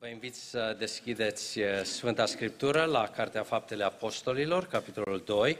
[0.00, 5.58] Vă invit să deschideți uh, Sfânta Scriptură la Cartea Faptele Apostolilor, capitolul 2.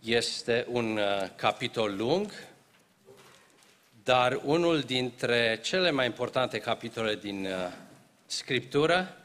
[0.00, 2.32] Este un uh, capitol lung,
[4.04, 7.52] dar unul dintre cele mai importante capitole din uh,
[8.26, 9.16] Scriptură.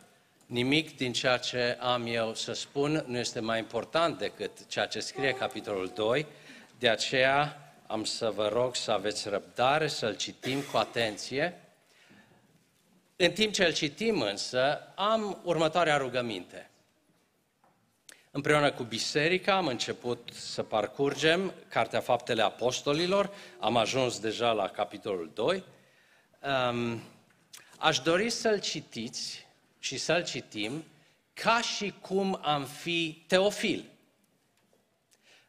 [0.46, 5.00] Nimic din ceea ce am eu să spun nu este mai important decât ceea ce
[5.00, 6.26] scrie capitolul 2,
[6.80, 11.60] de aceea am să vă rog să aveți răbdare, să-l citim cu atenție
[13.16, 16.70] în timp ce îl citim însă, am următoarea rugăminte.
[18.32, 25.32] Împreună cu biserica am început să parcurgem Cartea Faptele Apostolilor, am ajuns deja la capitolul
[25.34, 25.64] 2.
[26.70, 27.02] Um,
[27.78, 29.46] aș dori să-l citiți
[29.80, 30.86] și să-l citim
[31.34, 33.86] ca și cum am fi teofil.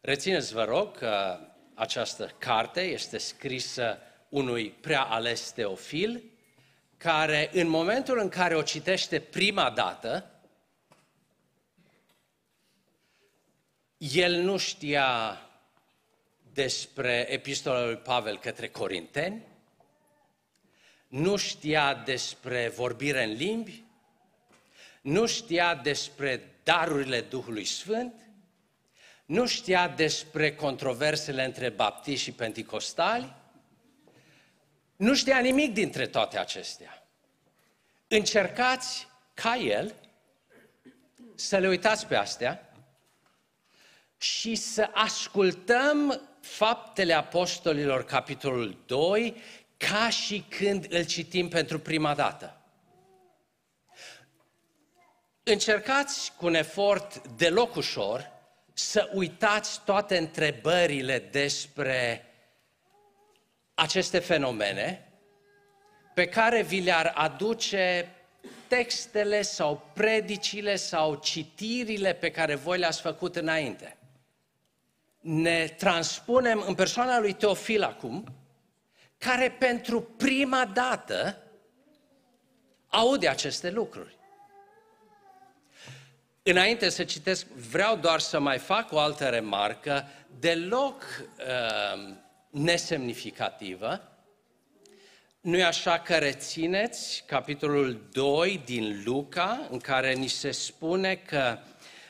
[0.00, 1.38] Rețineți, vă rog, că
[1.74, 6.22] această carte este scrisă unui prea ales teofil,
[6.96, 10.30] care în momentul în care o citește prima dată,
[13.96, 15.40] el nu știa
[16.52, 19.42] despre epistola lui Pavel către Corinteni,
[21.08, 23.84] nu știa despre vorbire în limbi,
[25.00, 28.14] nu știa despre darurile Duhului Sfânt,
[29.26, 33.34] nu știa despre controversele între baptiști și penticostali,
[34.96, 37.06] nu știa nimic dintre toate acestea.
[38.08, 39.94] Încercați ca el
[41.34, 42.70] să le uitați pe astea
[44.16, 49.36] și să ascultăm faptele apostolilor, capitolul 2,
[49.76, 52.60] ca și când îl citim pentru prima dată.
[55.42, 58.32] Încercați cu un efort deloc ușor
[58.72, 62.26] să uitați toate întrebările despre
[63.76, 65.08] aceste fenomene
[66.14, 68.14] pe care vi le-ar aduce
[68.68, 73.96] textele sau predicile sau citirile pe care voi le-ați făcut înainte.
[75.20, 78.34] Ne transpunem în persoana lui Teofil acum,
[79.18, 81.42] care pentru prima dată
[82.88, 84.16] aude aceste lucruri.
[86.42, 90.08] Înainte să citesc, vreau doar să mai fac o altă remarcă,
[90.38, 91.02] deloc
[91.38, 92.14] uh,
[92.56, 94.00] nesemnificativă.
[95.40, 101.58] Nu e așa că rețineți capitolul 2 din Luca, în care ni se spune că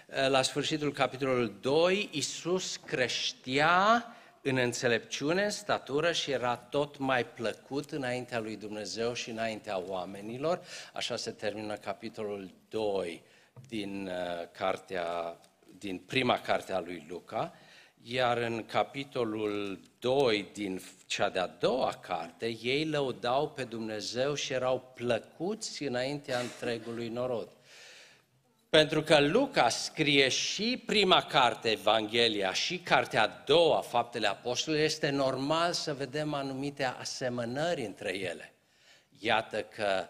[0.08, 4.06] eh, la sfârșitul capitolului 2 Iisus creștea
[4.42, 10.60] în înțelepciune, în statură și era tot mai plăcut înaintea lui Dumnezeu și înaintea oamenilor.
[10.92, 13.22] Așa se termină capitolul 2
[13.68, 15.36] din, uh, cartea,
[15.78, 17.54] din prima carte a lui Luca.
[18.08, 24.92] Iar în capitolul 2 din cea de-a doua carte, ei lăudau pe Dumnezeu și erau
[24.94, 27.48] plăcuți înaintea întregului norod.
[28.68, 35.10] Pentru că Luca scrie și prima carte, Evanghelia, și cartea a doua, Faptele Apostolului, este
[35.10, 38.52] normal să vedem anumite asemănări între ele.
[39.18, 40.06] Iată că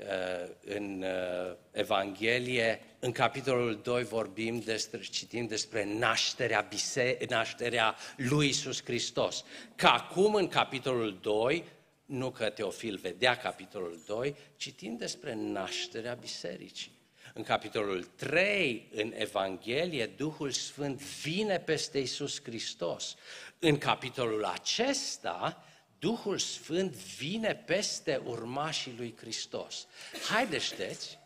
[0.00, 8.48] Uh, în uh, Evanghelie, în capitolul 2 vorbim despre, citim despre nașterea, bise, nașterea lui
[8.48, 9.44] Isus Hristos.
[9.74, 11.64] Că acum în capitolul 2,
[12.04, 16.98] nu că Teofil vedea capitolul 2, citim despre nașterea bisericii.
[17.34, 23.16] În capitolul 3, în Evanghelie, Duhul Sfânt vine peste Isus Hristos.
[23.58, 25.64] În capitolul acesta,
[25.98, 29.86] Duhul Sfânt vine peste urmașii lui Hristos.
[30.28, 31.18] Haideți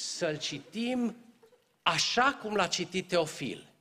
[0.00, 1.16] să-l citim
[1.82, 3.72] așa cum l-a citit Teofil.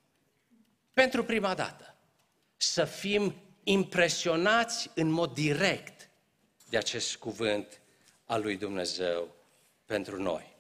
[0.94, 1.96] Pentru prima dată.
[2.58, 6.10] Să fim impresionați în mod direct
[6.70, 7.82] de acest cuvânt
[8.26, 9.36] al lui Dumnezeu
[9.86, 10.58] pentru noi.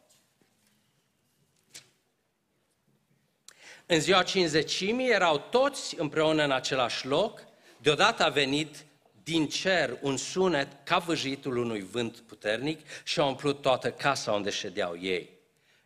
[3.85, 7.43] În ziua cinzecimii erau toți împreună în același loc,
[7.77, 8.85] deodată a venit
[9.23, 14.49] din cer un sunet ca văjitul unui vânt puternic și a umplut toată casa unde
[14.49, 15.38] ședeau ei.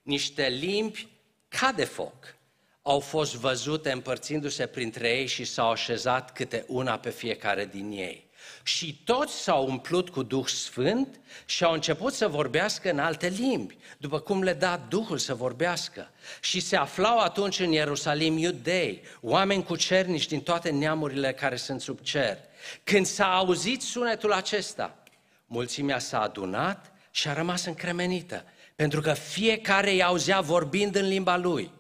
[0.04, 1.08] Niște limbi
[1.48, 2.36] ca de foc
[2.82, 8.32] au fost văzute împărțindu-se printre ei și s-au așezat câte una pe fiecare din ei.
[8.64, 13.78] Și toți s-au umplut cu Duh Sfânt și au început să vorbească în alte limbi,
[13.98, 16.10] după cum le da Duhul să vorbească.
[16.42, 21.82] Și se aflau atunci în Ierusalim iudei, oameni cu cernici din toate neamurile care sunt
[21.82, 22.38] sub cer.
[22.84, 25.04] Când s-a auzit sunetul acesta,
[25.46, 31.38] mulțimea s-a adunat și a rămas încremenită, pentru că fiecare îi auzea vorbind în limba
[31.38, 31.72] lui.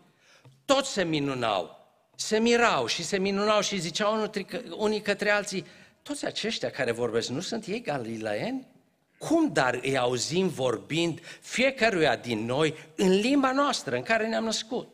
[0.66, 4.32] Toți se minunau, se mirau și se minunau și ziceau
[4.78, 5.66] unii către alții,
[6.02, 8.68] toți aceștia care vorbesc, nu sunt ei galilaeni?
[9.18, 14.88] Cum dar îi auzim vorbind fiecăruia din noi în limba noastră în care ne-am născut?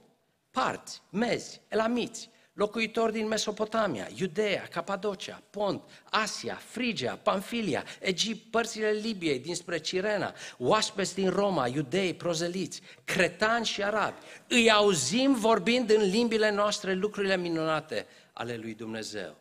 [0.52, 2.30] Parți, mezi, elamiți,
[2.60, 11.14] locuitori din Mesopotamia, Iudeea, Capadocia, Pont, Asia, Frigia, Pamfilia, Egipt, părțile Libiei dinspre Cirena, oaspeți
[11.14, 14.18] din Roma, iudei, prozeliți, cretani și arabi.
[14.48, 19.36] Îi auzim vorbind în limbile noastre lucrurile minunate ale lui Dumnezeu.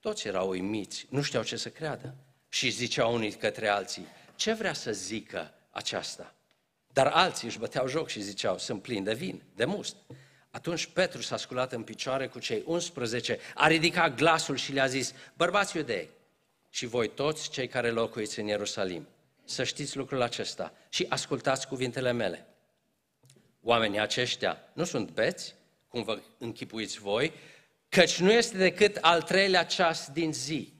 [0.00, 2.14] Toți erau uimiți, nu știau ce să creadă.
[2.48, 6.34] Și ziceau unii către alții, ce vrea să zică aceasta?
[6.92, 9.96] Dar alții își băteau joc și ziceau, sunt plini de vin, de must.
[10.54, 15.14] Atunci Petru s-a sculat în picioare cu cei 11, a ridicat glasul și le-a zis,
[15.36, 16.10] bărbați iudei,
[16.70, 19.08] și voi toți cei care locuiți în Ierusalim,
[19.44, 22.46] să știți lucrul acesta și ascultați cuvintele mele.
[23.62, 25.54] Oamenii aceștia nu sunt beți,
[25.88, 27.32] cum vă închipuiți voi,
[27.88, 30.72] căci nu este decât al treilea ceas din zi.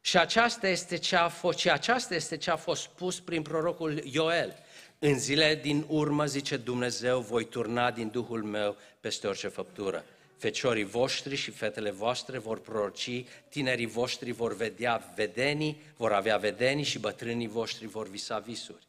[0.00, 3.98] Și aceasta este ce a fost, și aceasta este ce a fost spus prin prorocul
[4.04, 4.63] Ioel.
[5.06, 10.04] În zile din urmă, zice Dumnezeu, voi turna din Duhul meu peste orice făptură.
[10.36, 16.84] Feciorii voștri și fetele voastre vor proroci, tinerii voștri vor vedea vedenii, vor avea vedenii
[16.84, 18.86] și bătrânii voștri vor visa visuri.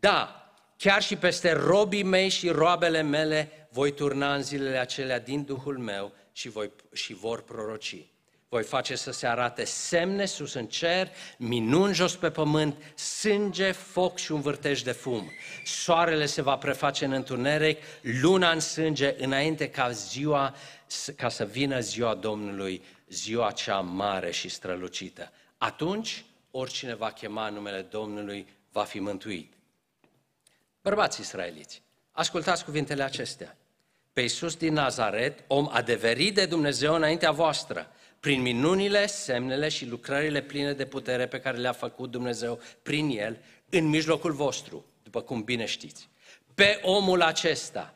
[0.00, 5.44] Da, chiar și peste robii mei și roabele mele voi turna în zilele acelea din
[5.44, 8.06] Duhul meu și, voi, și vor proroci.
[8.56, 14.18] Voi face să se arate semne sus în cer, minuni jos pe pământ, sânge, foc
[14.18, 15.30] și un vârtej de fum.
[15.64, 20.54] Soarele se va preface în întuneric, luna în sânge, înainte ca ziua,
[21.16, 25.32] ca să vină ziua Domnului, ziua cea mare și strălucită.
[25.58, 29.52] Atunci, oricine va chema numele Domnului va fi mântuit.
[30.82, 31.82] Bărbați israeliți,
[32.12, 33.56] ascultați cuvintele acestea.
[34.12, 37.90] Pe Iisus din Nazaret, om adeverit de Dumnezeu înaintea voastră,
[38.26, 43.38] prin minunile, semnele și lucrările pline de putere pe care le-a făcut Dumnezeu prin el
[43.70, 46.08] în mijlocul vostru, după cum bine știți.
[46.54, 47.94] Pe omul acesta,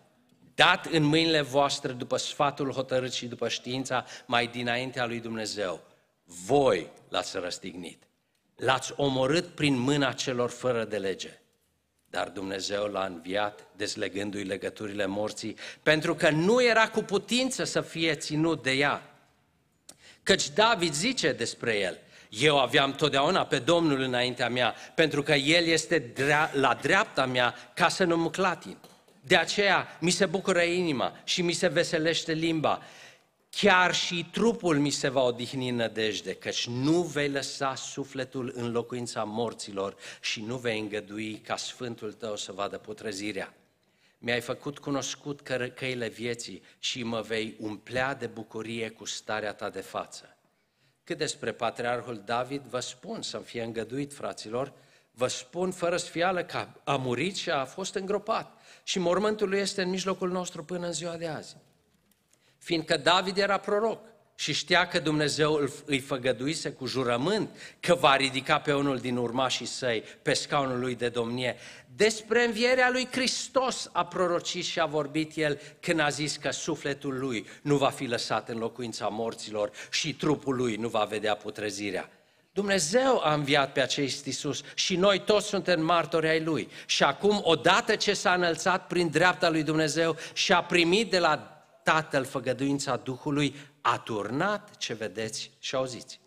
[0.55, 5.81] dat în mâinile voastre după sfatul hotărât și după știința mai dinaintea lui Dumnezeu,
[6.25, 8.03] voi l-ați răstignit.
[8.56, 11.41] L-ați omorât prin mâna celor fără de lege.
[12.06, 18.15] Dar Dumnezeu l-a înviat, dezlegându-i legăturile morții, pentru că nu era cu putință să fie
[18.15, 19.10] ținut de ea.
[20.22, 25.67] Căci David zice despre el, eu aveam totdeauna pe Domnul înaintea mea, pentru că El
[25.67, 26.12] este
[26.52, 28.76] la dreapta mea ca să nu mă clatin.
[29.20, 32.82] De aceea mi se bucură inima și mi se veselește limba.
[33.50, 38.70] Chiar și trupul mi se va odihni în nădejde, căci nu vei lăsa sufletul în
[38.72, 43.55] locuința morților și nu vei îngădui ca Sfântul tău să vadă putrezirea.
[44.22, 45.40] Mi-ai făcut cunoscut
[45.75, 50.37] căile vieții și mă vei umplea de bucurie cu starea ta de față.
[51.05, 54.72] Cât despre patriarhul David, vă spun să-mi fie îngăduit, fraților,
[55.11, 59.82] vă spun fără sfială că a murit și a fost îngropat și mormântul lui este
[59.82, 61.56] în mijlocul nostru până în ziua de azi.
[62.58, 64.00] Fiindcă David era proroc,
[64.40, 67.50] și știa că Dumnezeu îi făgăduise cu jurământ
[67.81, 71.56] că va ridica pe unul din urmașii săi pe scaunul lui de domnie.
[71.97, 77.19] Despre învierea lui Hristos a prorocit și a vorbit el când a zis că sufletul
[77.19, 82.11] lui nu va fi lăsat în locuința morților și trupul lui nu va vedea putrezirea.
[82.53, 86.69] Dumnezeu a înviat pe acest Iisus și noi toți suntem martori ai Lui.
[86.87, 91.37] Și acum, odată ce s-a înălțat prin dreapta lui Dumnezeu și a primit de la
[91.82, 96.20] Tatăl făgăduința Duhului, a turnat ce vedeți și auziți.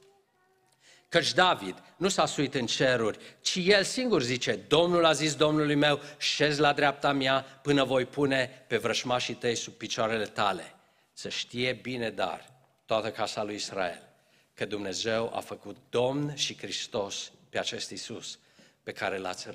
[1.14, 5.76] Căci David nu s-a suit în ceruri, ci el singur zice, Domnul a zis Domnului
[5.76, 10.76] meu, șez la dreapta mea până voi pune pe vrășmașii tăi sub picioarele tale.
[11.12, 12.52] Să știe bine, dar,
[12.86, 14.10] toată casa lui Israel,
[14.54, 18.40] că Dumnezeu a făcut Domn și Hristos pe acest Isus
[18.84, 19.48] pe care l-ați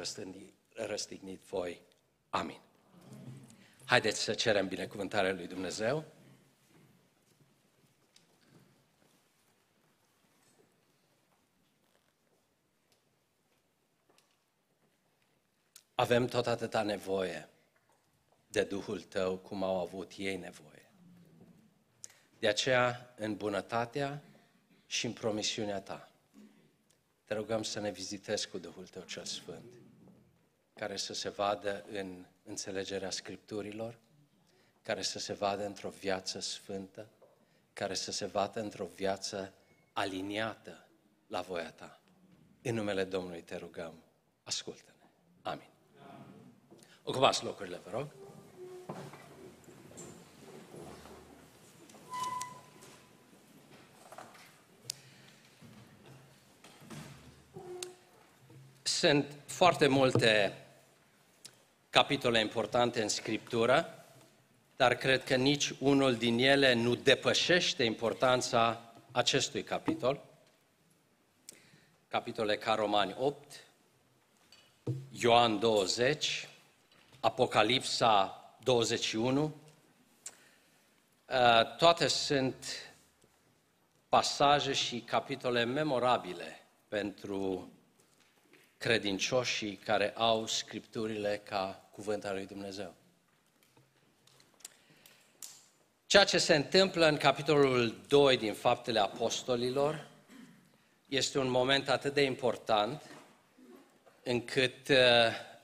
[0.75, 1.81] răstignit voi.
[2.31, 2.61] Amin.
[3.85, 6.05] Haideți să cerem binecuvântarea lui Dumnezeu.
[16.01, 17.49] Avem tot atâta nevoie
[18.49, 20.91] de Duhul Tău cum au avut ei nevoie.
[22.39, 24.23] De aceea, în bunătatea
[24.87, 26.09] și în promisiunea Ta,
[27.25, 29.73] te rugăm să ne vizitezi cu Duhul Tău cel Sfânt,
[30.75, 33.99] care să se vadă în înțelegerea Scripturilor,
[34.83, 37.09] care să se vadă într-o viață sfântă,
[37.73, 39.53] care să se vadă într-o viață
[39.93, 40.87] aliniată
[41.27, 42.01] la voia Ta.
[42.63, 44.03] În numele Domnului te rugăm,
[44.43, 45.09] ascultă-ne.
[45.43, 45.77] Amin.
[47.09, 48.07] Ocupați locurile, vă rog.
[58.83, 60.57] Sunt foarte multe
[61.91, 64.05] capitole importante în Scriptură,
[64.77, 70.25] dar cred că nici unul din ele nu depășește importanța acestui capitol.
[72.09, 73.65] Capitole ca Romani 8,
[75.11, 76.49] Ioan 20,
[77.21, 79.55] Apocalipsa 21,
[81.27, 82.65] uh, toate sunt
[84.09, 87.71] pasaje și capitole memorabile pentru
[88.79, 92.95] credincioșii care au scripturile ca cuvânt al lui Dumnezeu.
[96.07, 100.07] Ceea ce se întâmplă în capitolul 2 din Faptele Apostolilor
[101.09, 103.03] este un moment atât de important
[104.23, 104.97] încât uh,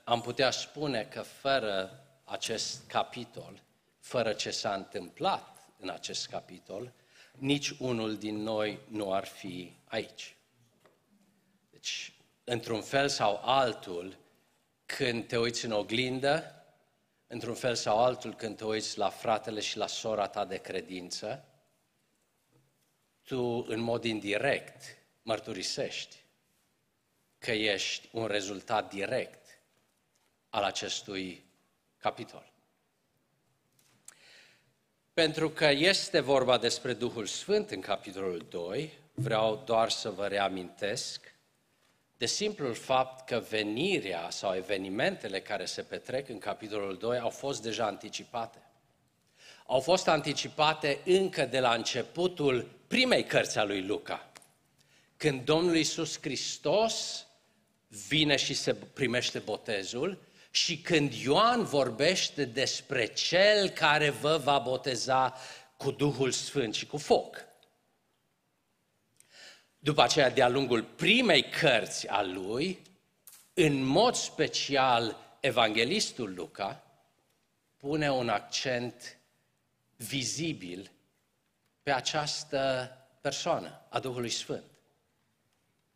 [0.05, 3.61] am putea spune că fără acest capitol,
[3.99, 6.93] fără ce s-a întâmplat în acest capitol,
[7.37, 10.35] nici unul din noi nu ar fi aici.
[11.69, 14.17] Deci, într-un fel sau altul,
[14.85, 16.65] când te uiți în oglindă,
[17.27, 21.45] într-un fel sau altul când te uiți la fratele și la sora ta de credință,
[23.21, 24.83] tu în mod indirect
[25.21, 26.15] mărturisești
[27.37, 29.44] că ești un rezultat direct
[30.55, 31.43] al acestui
[31.97, 32.53] capitol.
[35.13, 41.35] Pentru că este vorba despre Duhul Sfânt în capitolul 2, vreau doar să vă reamintesc
[42.17, 47.61] de simplul fapt că venirea sau evenimentele care se petrec în capitolul 2 au fost
[47.61, 48.61] deja anticipate.
[49.65, 54.31] Au fost anticipate încă de la începutul primei cărți a lui Luca,
[55.17, 57.25] când Domnul Iisus Hristos
[58.07, 60.24] vine și se primește botezul
[60.55, 65.37] și când Ioan vorbește despre cel care vă va boteza
[65.77, 67.45] cu Duhul Sfânt și cu foc.
[69.79, 72.81] După aceea, de-a lungul primei cărți a lui,
[73.53, 76.83] în mod special, evanghelistul Luca
[77.77, 79.17] pune un accent
[79.95, 80.91] vizibil
[81.83, 84.74] pe această persoană a Duhului Sfânt.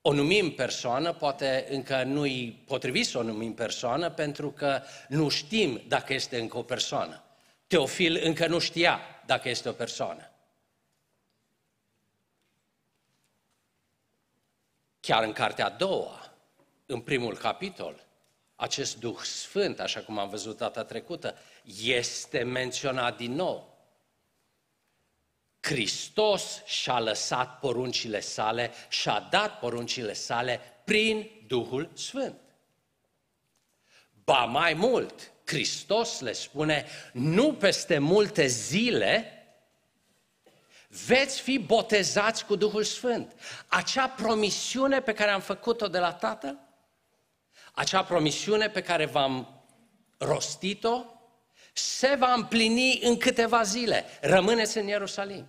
[0.02, 5.82] O numim persoană, poate încă nu-i potrivit să o numim persoană, pentru că nu știm
[5.88, 7.24] dacă este încă o persoană.
[7.68, 10.32] Teofil încă nu știa dacă este o persoană.
[15.00, 16.34] Chiar în cartea a doua,
[16.86, 18.06] în primul capitol,
[18.56, 21.36] acest Duh Sfânt, așa cum am văzut data trecută,
[21.84, 23.69] este menționat din nou.
[25.60, 32.40] Hristos și-a lăsat poruncile sale și-a dat poruncile sale prin Duhul Sfânt.
[34.24, 39.34] Ba mai mult, Hristos le spune, nu peste multe zile
[41.06, 43.34] veți fi botezați cu Duhul Sfânt.
[43.68, 46.60] Acea promisiune pe care am făcut-o de la Tatăl,
[47.74, 49.64] acea promisiune pe care v-am
[50.18, 51.06] rostit-o,
[51.80, 54.06] se va împlini în câteva zile.
[54.22, 55.48] Rămâneți în Ierusalim.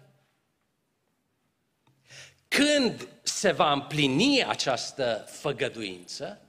[2.48, 6.40] Când se va împlini această făgăduință,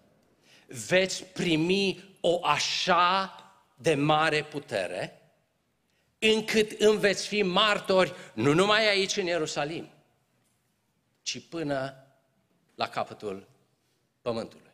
[0.68, 3.36] veți primi o așa
[3.76, 5.22] de mare putere,
[6.20, 9.90] încât îmi veți fi martori nu numai aici în Ierusalim,
[11.22, 12.06] ci până
[12.76, 13.48] la capătul
[14.22, 14.72] pământului.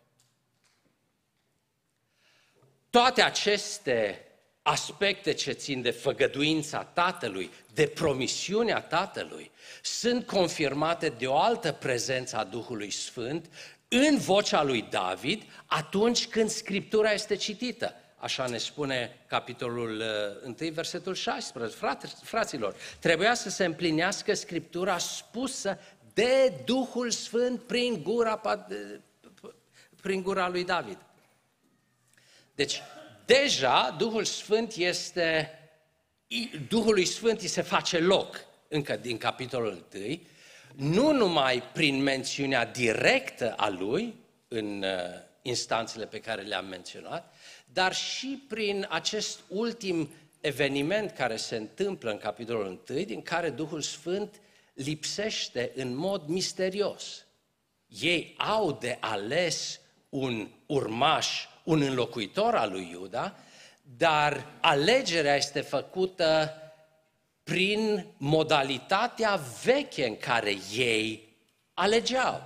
[2.89, 4.26] Toate aceste
[4.67, 12.38] aspecte ce țin de făgăduința Tatălui, de promisiunea Tatălui, sunt confirmate de o altă prezență
[12.38, 13.45] a Duhului Sfânt
[13.88, 17.93] în vocea lui David atunci când Scriptura este citită.
[18.17, 20.03] Așa ne spune capitolul
[20.43, 21.77] 1, uh, versetul 16.
[21.77, 25.79] Frate, fraților, trebuia să se împlinească Scriptura spusă
[26.13, 28.41] de Duhul Sfânt prin gura,
[30.01, 30.97] prin gura lui David.
[32.55, 32.81] Deci,
[33.27, 35.51] deja Duhul Sfânt este,
[36.67, 40.19] Duhului Sfânt îi se face loc încă din capitolul 1,
[40.75, 44.13] nu numai prin mențiunea directă a lui
[44.48, 44.89] în uh,
[45.41, 47.34] instanțele pe care le-am menționat,
[47.65, 50.10] dar și prin acest ultim
[50.41, 54.41] eveniment care se întâmplă în capitolul 1, din care Duhul Sfânt
[54.74, 57.25] lipsește în mod misterios.
[57.88, 59.79] Ei au de ales
[60.10, 63.36] un urmaș, un înlocuitor al lui Iuda,
[63.97, 66.53] dar alegerea este făcută
[67.43, 71.38] prin modalitatea veche în care ei
[71.74, 72.43] alegeau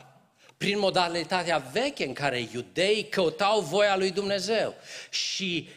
[0.58, 4.74] prin modalitatea veche în care iudeii căutau voia lui Dumnezeu
[5.10, 5.70] și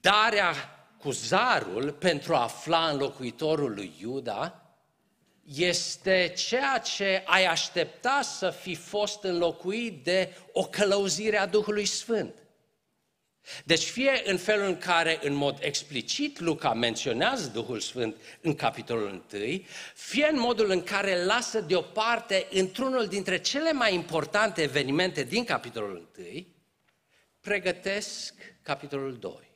[0.00, 0.54] darea
[0.98, 4.62] cu zarul pentru a afla înlocuitorul lui Iuda
[5.54, 12.34] este ceea ce ai aștepta să fi fost înlocuit de o călăuzire a Duhului Sfânt.
[13.64, 19.24] Deci fie în felul în care, în mod explicit, Luca menționează Duhul Sfânt în capitolul
[19.32, 19.62] 1,
[19.94, 26.10] fie în modul în care lasă deoparte într-unul dintre cele mai importante evenimente din capitolul
[26.18, 26.46] 1,
[27.40, 29.50] pregătesc capitolul 2.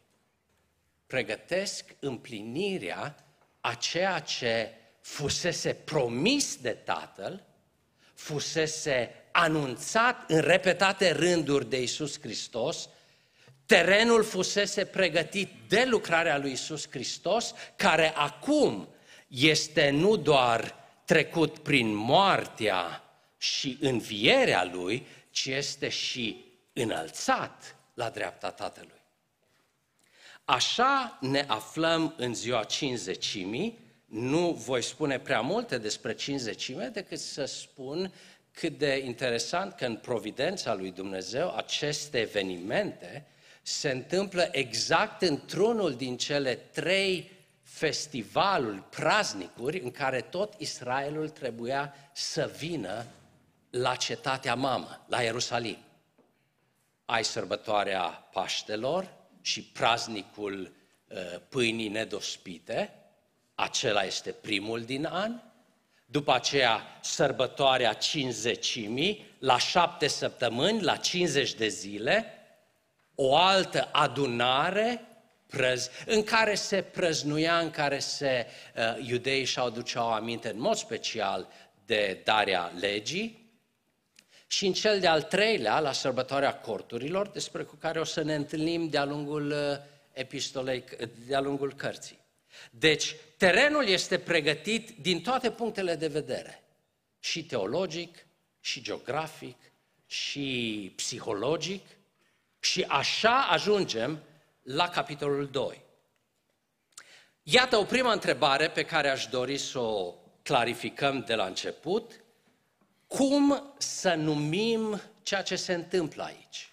[1.06, 3.16] Pregătesc împlinirea
[3.60, 7.44] a ceea ce fusese promis de Tatăl,
[8.14, 12.88] fusese anunțat în repetate rânduri de Isus Hristos,
[13.66, 18.88] terenul fusese pregătit de lucrarea lui Isus Hristos, care acum
[19.28, 23.02] este nu doar trecut prin moartea
[23.38, 29.02] și învierea lui, ci este și înălțat la dreapta Tatălui.
[30.44, 37.44] Așa ne aflăm în ziua cinzecimii, nu voi spune prea multe despre cinzecime, decât să
[37.44, 38.12] spun
[38.52, 43.26] cât de interesant că în providența lui Dumnezeu aceste evenimente
[43.68, 47.30] se întâmplă exact într-unul din cele trei
[47.62, 53.06] festivaluri, praznicuri, în care tot Israelul trebuia să vină
[53.70, 55.78] la cetatea mamă, la Ierusalim.
[57.04, 60.72] Ai sărbătoarea Paștelor și praznicul
[61.08, 61.16] uh,
[61.48, 62.94] pâinii nedospite,
[63.54, 65.40] acela este primul din an,
[66.04, 72.35] după aceea sărbătoarea cinzecimii, la șapte săptămâni, la 50 de zile,
[73.16, 75.00] o altă adunare
[75.46, 78.46] prăz, în care se prăznuia, în care se
[78.76, 81.48] uh, iudeii și-au duceau aminte în mod special
[81.86, 83.44] de darea legii,
[84.46, 88.88] și în cel de-al treilea, la sărbătoarea corturilor, despre cu care o să ne întâlnim
[88.88, 89.78] de-a lungul uh,
[90.12, 90.84] epistolei,
[91.26, 92.18] de-a lungul cărții.
[92.70, 96.62] Deci, terenul este pregătit din toate punctele de vedere,
[97.20, 98.26] și teologic,
[98.60, 99.56] și geografic,
[100.06, 101.86] și psihologic,
[102.66, 104.22] și așa ajungem
[104.62, 105.84] la capitolul 2.
[107.42, 112.20] Iată o primă întrebare pe care aș dori să o clarificăm de la început.
[113.06, 116.72] Cum să numim ceea ce se întâmplă aici?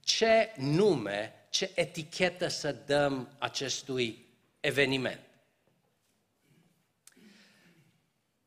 [0.00, 4.26] Ce nume, ce etichetă să dăm acestui
[4.60, 5.20] eveniment?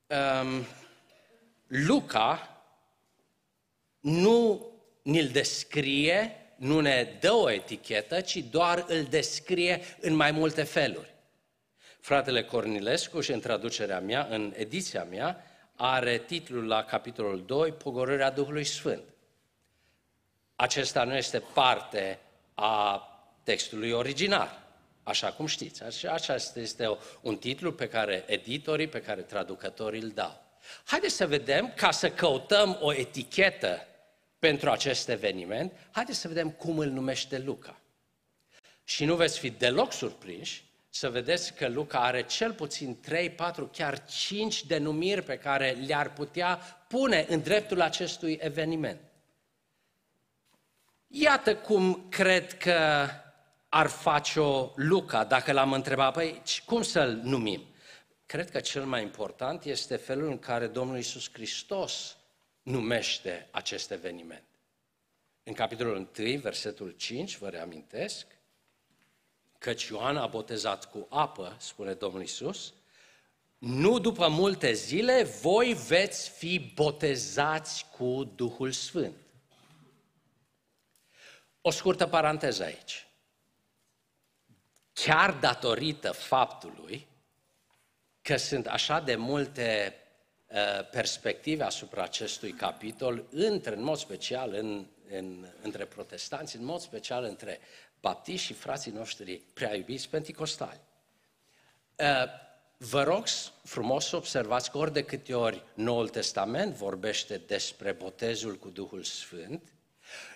[0.07, 0.65] Um,
[1.67, 2.63] Luca
[3.99, 4.70] nu
[5.01, 11.13] ni-l descrie, nu ne dă o etichetă, ci doar îl descrie în mai multe feluri.
[11.99, 18.31] Fratele Cornilescu și în traducerea mea, în ediția mea, are titlul la capitolul 2, Pogorârea
[18.31, 19.03] Duhului Sfânt.
[20.55, 22.19] Acesta nu este parte
[22.53, 23.05] a
[23.43, 24.61] textului original,
[25.03, 25.83] așa cum știți.
[26.07, 30.41] Acesta este un titlu pe care editorii, pe care traducătorii îl dau.
[30.85, 33.85] Haideți să vedem, ca să căutăm o etichetă
[34.41, 37.79] pentru acest eveniment, haideți să vedem cum îl numește Luca.
[38.83, 43.69] Și nu veți fi deloc surprinși să vedeți că Luca are cel puțin 3, 4,
[43.73, 46.55] chiar 5 denumiri pe care le-ar putea
[46.87, 48.99] pune în dreptul acestui eveniment.
[51.07, 53.07] Iată cum cred că
[53.69, 57.65] ar face-o Luca, dacă l-am întrebat, păi cum să-l numim?
[58.25, 62.15] Cred că cel mai important este felul în care Domnul Isus Hristos
[62.61, 64.43] numește acest eveniment.
[65.43, 68.27] În capitolul 1, versetul 5, vă reamintesc,
[69.57, 72.73] căci Ioan a botezat cu apă, spune Domnul Isus,
[73.57, 79.15] nu după multe zile voi veți fi botezați cu Duhul Sfânt.
[81.61, 83.07] O scurtă paranteză aici.
[84.93, 87.07] Chiar datorită faptului
[88.21, 90.00] că sunt așa de multe Uh,
[90.91, 97.23] perspective asupra acestui capitol, între, în mod special în, în, între protestanți, în mod special
[97.23, 97.59] între
[97.99, 100.79] baptiști și frații noștri prea iubiți penticostali.
[101.95, 102.05] Uh,
[102.77, 103.25] vă rog
[103.63, 109.03] frumos să observați că ori de câte ori Noul Testament vorbește despre botezul cu Duhul
[109.03, 109.73] Sfânt,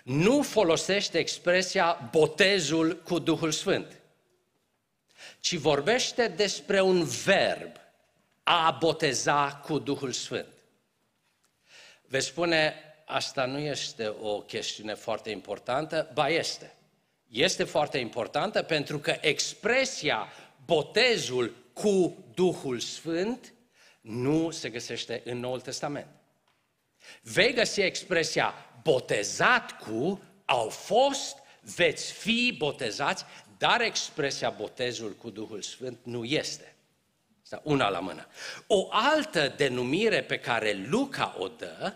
[0.04, 4.00] nu folosește expresia botezul cu Duhul Sfânt,
[5.40, 7.76] ci vorbește despre un verb
[8.48, 10.46] a boteza cu Duhul Sfânt.
[12.02, 16.74] Veți spune, asta nu este o chestiune foarte importantă, ba este.
[17.28, 20.28] Este foarte importantă pentru că expresia
[20.64, 23.52] botezul cu Duhul Sfânt
[24.00, 26.08] nu se găsește în Noul Testament.
[27.22, 33.24] Vei găsi expresia botezat cu, au fost, veți fi botezați,
[33.58, 36.75] dar expresia botezul cu Duhul Sfânt nu este.
[37.46, 38.26] Asta una la mână.
[38.66, 41.94] O altă denumire pe care Luca o dă,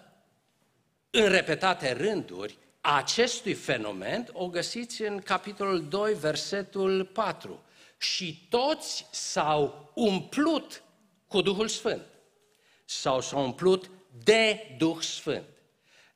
[1.11, 7.63] în repetate rânduri, a acestui fenomen o găsiți în capitolul 2, versetul 4.
[7.99, 10.83] Și toți s-au umplut
[11.27, 12.07] cu Duhul Sfânt.
[12.85, 13.91] Sau s-au umplut
[14.25, 15.49] de Duh Sfânt.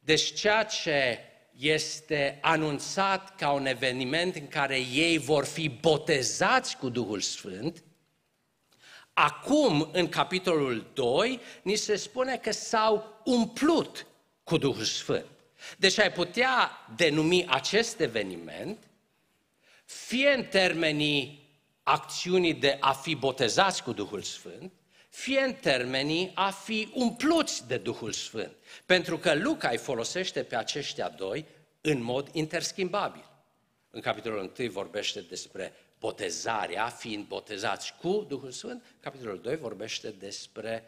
[0.01, 1.19] Deci ceea ce
[1.59, 7.83] este anunțat ca un eveniment în care ei vor fi botezați cu Duhul Sfânt,
[9.15, 14.07] acum, în capitolul 2, ni se spune că s-au umplut
[14.43, 15.27] cu Duhul Sfânt.
[15.77, 18.79] Deci ai putea denumi acest eveniment
[19.85, 21.49] fie în termenii
[21.83, 24.73] acțiunii de a fi botezați cu Duhul Sfânt,
[25.09, 28.53] fie în termenii a fi umpluți de Duhul Sfânt.
[28.87, 31.45] Pentru că Luca îi folosește pe aceștia doi
[31.81, 33.25] în mod interschimbabil.
[33.91, 35.73] În capitolul 1 vorbește despre
[36.05, 38.85] botezarea, fiind botezați cu Duhul Sfânt.
[39.01, 40.85] Capitolul 2 vorbește despre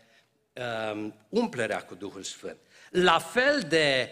[0.92, 2.56] um, umplerea cu Duhul Sfânt.
[2.90, 4.10] La fel de,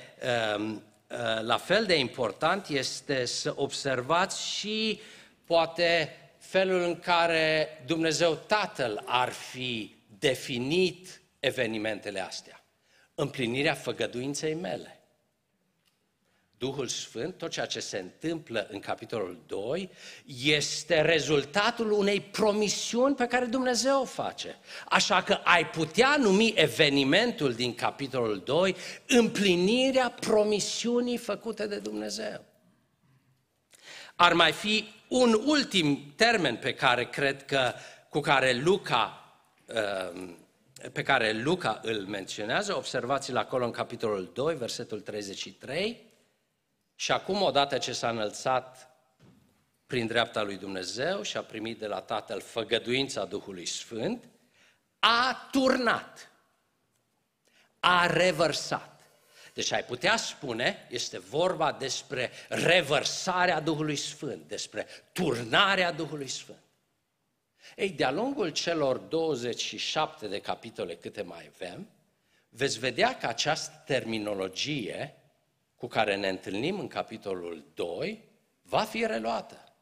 [0.57, 5.01] um, uh, la fel de important este să observați și
[5.45, 12.65] poate felul în care Dumnezeu Tatăl ar fi definit evenimentele astea.
[13.15, 15.04] Împlinirea făgăduinței mele.
[16.65, 19.91] Duhul Sfânt, tot ceea ce se întâmplă în capitolul 2,
[20.45, 24.59] este rezultatul unei promisiuni pe care Dumnezeu o face.
[24.89, 32.45] Așa că ai putea numi evenimentul din capitolul 2 împlinirea promisiunii făcute de Dumnezeu.
[34.17, 37.73] Ar mai fi un ultim termen pe care cred că
[38.09, 39.35] cu care Luca
[40.15, 40.39] um,
[40.93, 46.13] pe care Luca îl menționează, observați-l acolo în capitolul 2, versetul 33,
[46.95, 48.91] și acum, odată ce s-a înălțat
[49.87, 54.29] prin dreapta lui Dumnezeu și a primit de la Tatăl făgăduința Duhului Sfânt,
[54.99, 56.31] a turnat,
[57.81, 59.03] a revărsat.
[59.55, 66.59] Deci ai putea spune, este vorba despre revărsarea Duhului Sfânt, despre turnarea Duhului Sfânt.
[67.77, 71.89] Ei, de-a lungul celor 27 de capitole câte mai avem,
[72.49, 75.24] veți vedea că această terminologie
[75.85, 78.25] cu care ne întâlnim în capitolul 2
[78.63, 79.75] va fi reluată.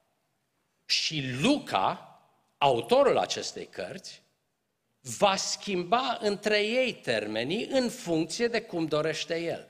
[0.85, 2.21] Și Luca,
[2.59, 4.23] autorul acestei cărți,
[5.01, 9.69] va schimba între ei termenii în funcție de cum dorește el.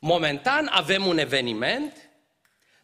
[0.00, 2.10] Momentan avem un eveniment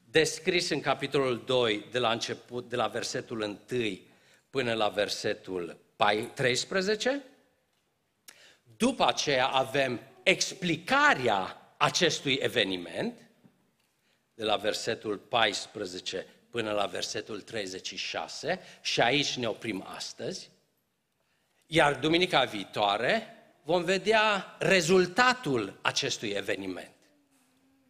[0.05, 3.99] descris în capitolul 2 de la început, de la versetul 1
[4.51, 5.79] până la versetul
[6.35, 7.23] 13.
[8.77, 13.15] După aceea avem explicarea acestui eveniment,
[14.35, 20.51] de la versetul 14 până la versetul 36, și aici ne oprim astăzi,
[21.67, 23.27] iar duminica viitoare
[23.63, 26.95] vom vedea rezultatul acestui eveniment.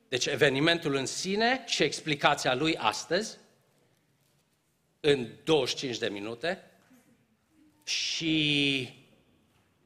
[0.09, 3.38] Deci evenimentul în sine și explicația lui astăzi,
[5.00, 6.70] în 25 de minute,
[7.85, 8.88] și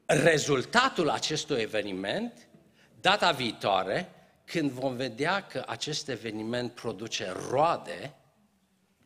[0.07, 2.46] rezultatul acestui eveniment
[3.07, 4.12] Data viitoare,
[4.45, 8.14] când vom vedea că acest eveniment produce roade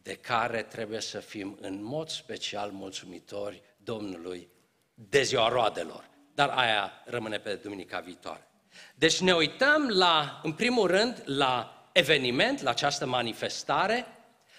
[0.03, 4.49] de care trebuie să fim în mod special mulțumitori Domnului
[4.95, 6.09] de ziua roadelor.
[6.35, 8.47] Dar aia rămâne pe duminica viitoare.
[8.95, 14.07] Deci ne uităm la, în primul rând, la eveniment, la această manifestare,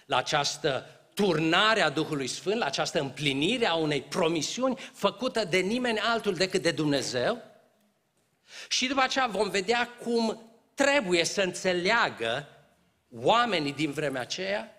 [0.05, 5.99] la această turnare a Duhului Sfânt, la această împlinire a unei promisiuni făcută de nimeni
[5.99, 7.50] altul decât de Dumnezeu,
[8.69, 12.47] și după aceea vom vedea cum trebuie să înțeleagă
[13.11, 14.75] oamenii din vremea aceea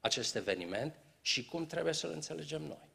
[0.00, 2.88] acest eveniment și cum trebuie să-l înțelegem noi.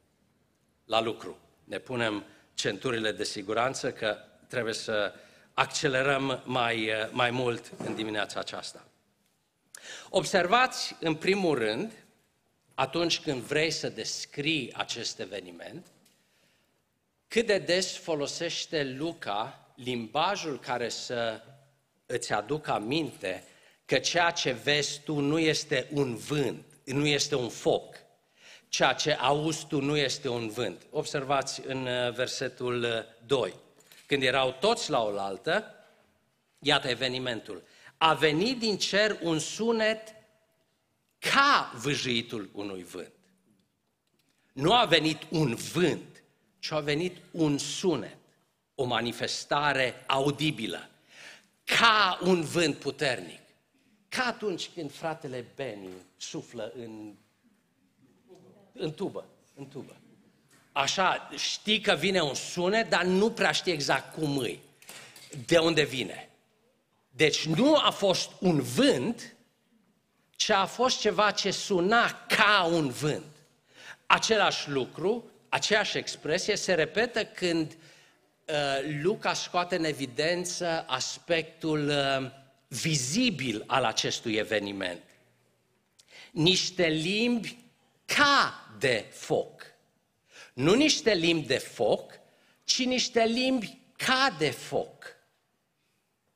[0.84, 1.38] La lucru.
[1.64, 4.16] Ne punem centurile de siguranță că
[4.48, 5.14] trebuie să
[5.54, 8.84] accelerăm mai, mai mult în dimineața aceasta.
[10.08, 11.92] Observați, în primul rând,
[12.74, 15.86] atunci când vrei să descrii acest eveniment,
[17.28, 21.40] cât de des folosește Luca limbajul care să
[22.06, 23.44] îți aducă aminte
[23.84, 27.96] că ceea ce vezi tu nu este un vânt, nu este un foc.
[28.68, 30.86] Ceea ce auzi tu nu este un vânt.
[30.90, 33.40] Observați în uh, versetul 2.
[33.40, 33.54] Uh,
[34.06, 35.74] Când erau toți la oaltă,
[36.58, 37.62] iată evenimentul.
[37.96, 40.14] A venit din cer un sunet
[41.18, 43.12] ca vâjâitul unui vânt.
[44.52, 46.22] Nu a venit un vânt,
[46.58, 48.19] ci a venit un sunet
[48.80, 50.88] o manifestare audibilă,
[51.64, 53.40] ca un vânt puternic,
[54.08, 57.12] ca atunci când fratele Benny suflă în,
[58.72, 59.96] în tubă, în tubă.
[60.72, 64.60] așa, știi că vine un sunet, dar nu prea știi exact cum îi,
[65.46, 66.30] de unde vine.
[67.10, 69.36] Deci nu a fost un vânt,
[70.36, 73.32] ci a fost ceva ce suna ca un vânt.
[74.06, 77.88] Același lucru, aceeași expresie se repetă când uh,
[79.02, 82.30] Luca scoate în evidență aspectul uh,
[82.68, 85.02] vizibil al acestui eveniment.
[86.30, 87.56] Niște limbi
[88.04, 89.62] ca de foc.
[90.52, 92.12] Nu niște limbi de foc,
[92.64, 95.16] ci niște limbi ca de foc.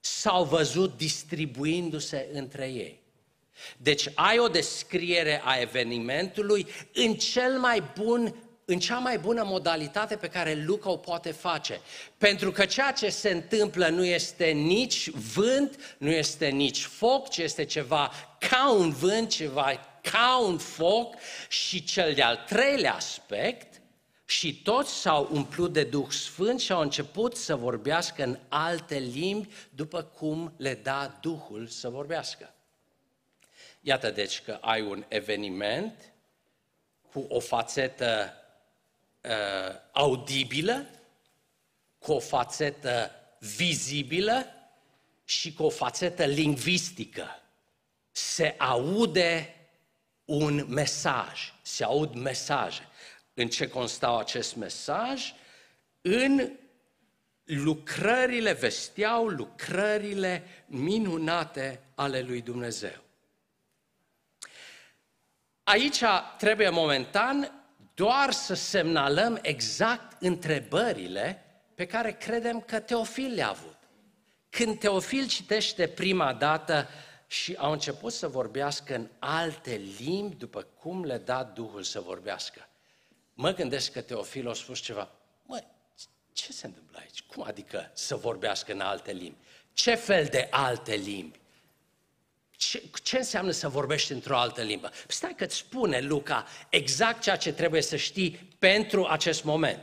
[0.01, 3.03] S-au văzut distribuindu-se între ei.
[3.77, 10.17] Deci ai o descriere a evenimentului în cel mai bun în cea mai bună modalitate
[10.17, 11.81] pe care Luca o poate face.
[12.19, 17.37] Pentru că ceea ce se întâmplă nu este nici vânt, nu este nici foc, ci
[17.37, 21.15] este ceva ca un vânt, ceva ca un foc
[21.49, 23.75] și cel de-al treilea aspect,
[24.27, 29.49] și toți s-au umplut de Duh Sfânt și au început să vorbească în alte limbi
[29.71, 32.55] după cum le da Duhul să vorbească.
[33.81, 36.13] Iată deci că ai un eveniment
[37.13, 38.35] cu o fațetă
[39.25, 40.87] uh, audibilă,
[41.99, 44.47] cu o fațetă vizibilă
[45.25, 47.43] și cu o fațetă lingvistică.
[48.11, 49.55] Se aude
[50.25, 52.89] un mesaj, se aud mesaje.
[53.35, 55.33] În ce constau acest mesaj?
[56.01, 56.51] În
[57.45, 63.03] lucrările, vesteau lucrările minunate ale lui Dumnezeu.
[65.63, 66.03] Aici
[66.39, 67.64] trebuie momentan
[67.95, 73.77] doar să semnalăm exact întrebările pe care credem că Teofil le-a avut.
[74.51, 76.89] Când Teofil citește prima dată
[77.27, 82.69] și au început să vorbească în alte limbi după cum le da Duhul să vorbească.
[83.35, 85.11] Mă gândesc că Teofil a spus ceva,
[85.43, 85.63] mă,
[86.33, 87.23] ce se întâmplă aici?
[87.23, 89.39] Cum adică să vorbească în alte limbi?
[89.73, 91.39] Ce fel de alte limbi?
[93.05, 94.89] Ce, ce înseamnă să vorbești într-o altă limbă?
[94.89, 99.81] Păi stai că îți spune Luca exact ceea ce trebuie să știi pentru acest moment.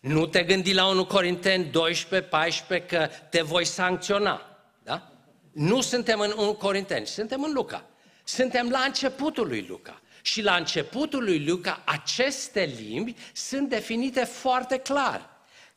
[0.00, 4.58] Nu te gândi la 1 Corinteni 12, 14 că te voi sancționa.
[4.82, 5.12] Da?
[5.52, 7.84] Nu suntem în 1 Corinteni, suntem în Luca.
[8.24, 10.00] Suntem la începutul lui Luca.
[10.22, 15.30] Și la începutul lui Luca, aceste limbi sunt definite foarte clar.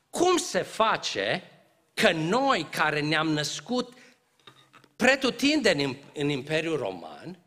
[0.10, 1.52] Cum se face
[1.93, 3.93] că noi care ne-am născut
[4.97, 7.39] pretutindeni în, în Imperiul Roman,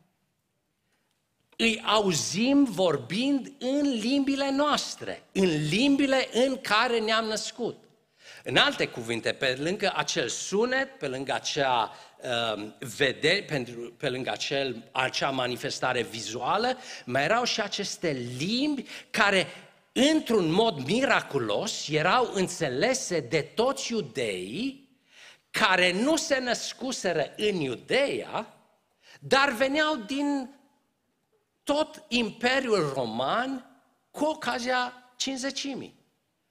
[1.56, 7.76] îi auzim vorbind în limbile noastre, în limbile în care ne-am născut.
[8.44, 14.30] În alte cuvinte, pe lângă acel sunet, pe lângă acea uh, vedere, pentru, pe lângă
[14.30, 19.46] acel, acea manifestare vizuală, mai erau și aceste limbi care,
[19.92, 24.79] într-un mod miraculos, erau înțelese de toți iudeii
[25.50, 28.54] care nu se născuseră în Iudeea,
[29.20, 30.54] dar veneau din
[31.62, 35.98] tot Imperiul Roman cu ocazia cinzecimii.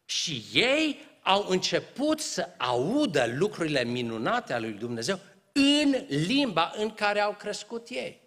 [0.05, 5.19] Și ei au început să audă lucrurile minunate ale lui Dumnezeu
[5.51, 8.21] în limba în care au crescut ei.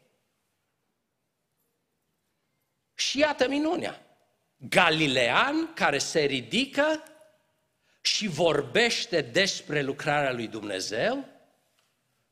[2.95, 4.01] Și iată minunea.
[4.57, 7.03] Galilean care se ridică
[8.03, 11.25] și vorbește despre lucrarea lui Dumnezeu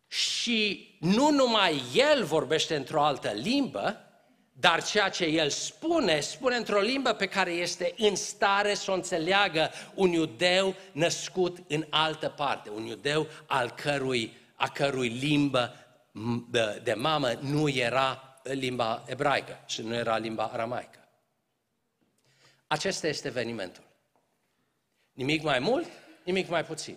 [0.06, 4.04] și nu numai el vorbește într-o altă limbă,
[4.52, 8.94] dar ceea ce el spune, spune într-o limbă pe care este în stare să o
[8.94, 15.74] înțeleagă un iudeu născut în altă parte, un iudeu al cărui, a cărui limbă
[16.82, 21.08] de mamă nu era limba ebraică și nu era limba aramaică.
[22.66, 23.89] Acesta este evenimentul.
[25.20, 25.86] Nimic mai mult,
[26.22, 26.96] nimic mai puțin.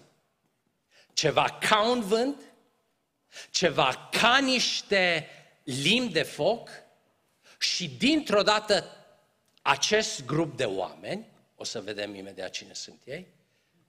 [1.14, 2.42] Ceva ca un vânt,
[3.50, 5.28] ceva ca niște
[5.64, 6.70] limbi de foc
[7.60, 8.86] și dintr-o dată
[9.62, 13.28] acest grup de oameni, o să vedem imediat cine sunt ei,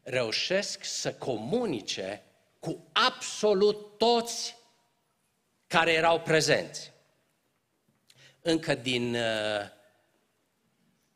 [0.03, 2.23] reușesc să comunice
[2.59, 4.57] cu absolut toți
[5.66, 6.92] care erau prezenți.
[8.40, 9.61] Încă din uh,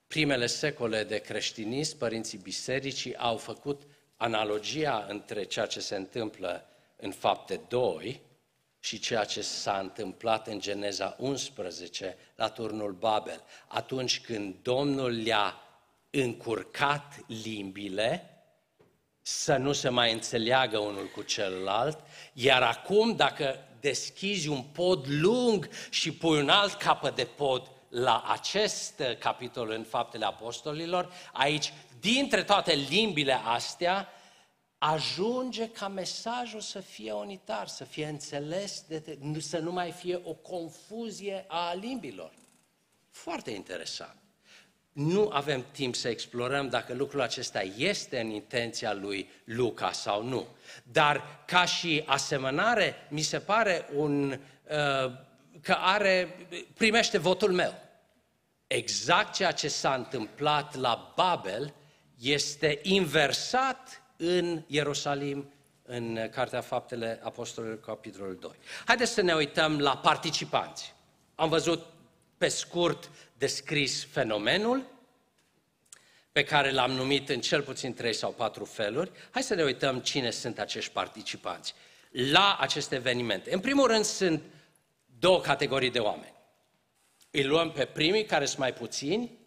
[0.09, 3.83] primele secole de creștinism, părinții bisericii au făcut
[4.17, 6.67] analogia între ceea ce se întâmplă
[6.97, 8.21] în fapte 2
[8.81, 13.43] și ceea ce s-a întâmplat în Geneza 11 la turnul Babel.
[13.67, 15.63] Atunci când Domnul le-a
[16.11, 18.33] încurcat limbile,
[19.23, 21.99] să nu se mai înțeleagă unul cu celălalt,
[22.33, 28.25] iar acum dacă deschizi un pod lung și pui un alt capăt de pod la
[28.27, 31.13] acest capitol în Faptele Apostolilor.
[31.33, 34.09] Aici, dintre toate limbile astea,
[34.79, 40.33] ajunge ca mesajul să fie unitar, să fie înțeles, de, să nu mai fie o
[40.33, 42.33] confuzie a limbilor.
[43.11, 44.17] Foarte interesant.
[44.93, 50.47] Nu avem timp să explorăm dacă lucrul acesta este în intenția lui Luca sau nu.
[50.83, 55.13] Dar ca și asemănare, mi se pare un, uh,
[55.69, 56.37] că are,
[56.75, 57.75] primește votul meu.
[58.67, 61.75] Exact ceea ce s-a întâmplat la Babel
[62.19, 65.53] este inversat în Ierusalim,
[65.83, 68.51] în Cartea Faptele Apostolilor, capitolul 2.
[68.85, 70.95] Haideți să ne uităm la participanți.
[71.35, 71.87] Am văzut
[72.39, 74.85] pe scurt descris fenomenul,
[76.33, 79.11] pe care l-am numit în cel puțin trei sau patru feluri.
[79.31, 81.75] Hai să ne uităm cine sunt acești participanți
[82.11, 83.47] la acest eveniment.
[83.47, 84.43] În primul rând sunt
[85.19, 86.35] două categorii de oameni.
[87.31, 89.39] Îi luăm pe primii, care sunt mai puțini,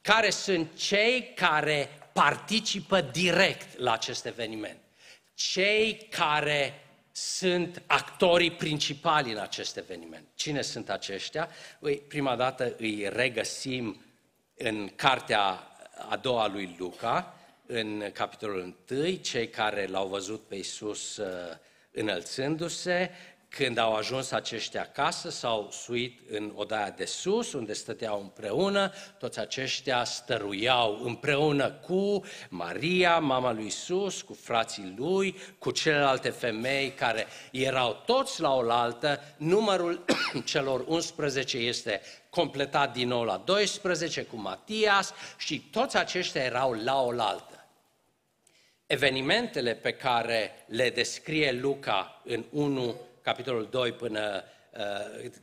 [0.00, 4.78] care sunt cei care participă direct la acest eveniment.
[5.34, 10.24] Cei care sunt actorii principali în acest eveniment.
[10.34, 11.48] Cine sunt aceștia?
[11.80, 14.02] Ui, prima dată îi regăsim
[14.54, 15.68] în cartea
[16.08, 17.34] a doua lui Luca,
[17.66, 21.26] în capitolul 1, cei care l-au văzut pe Iisus uh,
[21.90, 23.10] înălțându-se,
[23.48, 29.38] când au ajuns aceștia acasă, s-au suit în odaia de sus, unde stăteau împreună, toți
[29.38, 37.26] aceștia stăruiau împreună cu Maria, mama lui Isus, cu frații lui, cu celelalte femei care
[37.50, 39.20] erau toți la oaltă.
[39.36, 40.04] Numărul
[40.44, 47.02] celor 11 este completat din nou la 12 cu Matias și toți aceștia erau la
[47.02, 47.66] oaltă.
[48.86, 52.96] Evenimentele pe care le descrie Luca în 1
[53.28, 54.44] capitolul 2 până,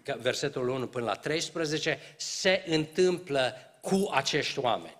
[0.07, 4.97] uh, versetul 1 până la 13, se întâmplă cu acești oameni.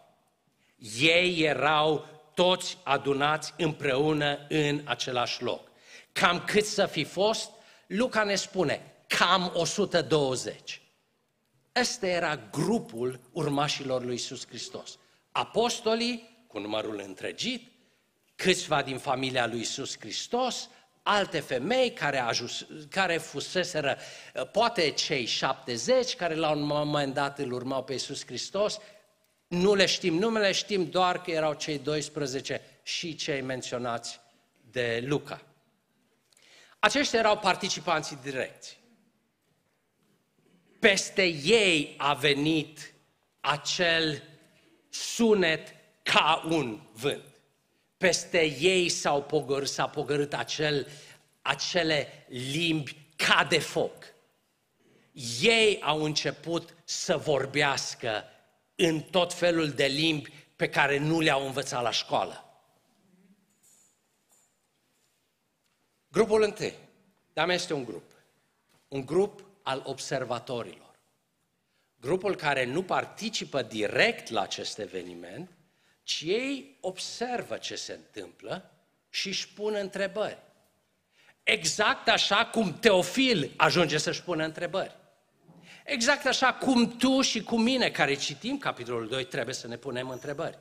[1.00, 5.72] Ei erau toți adunați împreună în același loc.
[6.12, 7.50] Cam cât să fi fost,
[7.88, 10.82] Luca ne spune, cam 120.
[11.80, 14.98] Ăsta era grupul urmașilor lui Isus Hristos.
[15.32, 17.72] Apostolii, cu numărul întregit,
[18.36, 20.70] câțiva din familia lui Isus Hristos,
[21.08, 23.98] alte femei care, ajus, care fuseseră,
[24.52, 28.80] poate cei 70, care la un moment dat îl urmau pe Iisus Hristos,
[29.48, 34.20] nu le știm numele, știm doar că erau cei 12 și cei menționați
[34.72, 35.42] de Luca.
[36.80, 38.80] Aceștia erau participanții direcți.
[40.80, 42.94] Peste ei a venit
[43.40, 44.24] acel
[44.90, 47.35] sunet ca un vânt
[47.98, 50.88] peste ei s-au pogor, s-a pogărât acel,
[51.42, 54.14] acele limbi ca de foc.
[55.42, 58.24] Ei au început să vorbească
[58.76, 62.46] în tot felul de limbi pe care nu le-au învățat la școală.
[66.08, 66.74] Grupul întâi.
[67.34, 68.12] Dar este un grup.
[68.88, 71.00] Un grup al observatorilor.
[72.00, 75.50] Grupul care nu participă direct la acest eveniment,
[76.06, 78.72] ci ei observă ce se întâmplă
[79.10, 80.38] și își pun întrebări.
[81.44, 84.96] Exact așa cum Teofil ajunge să-și pună întrebări.
[85.84, 90.10] Exact așa cum tu și cu mine, care citim capitolul 2, trebuie să ne punem
[90.10, 90.58] întrebări.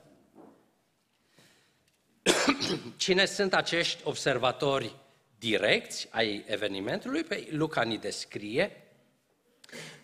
[2.96, 4.94] Cine sunt acești observatori
[5.38, 7.24] direcți ai evenimentului?
[7.24, 8.84] Pe Luca ni descrie.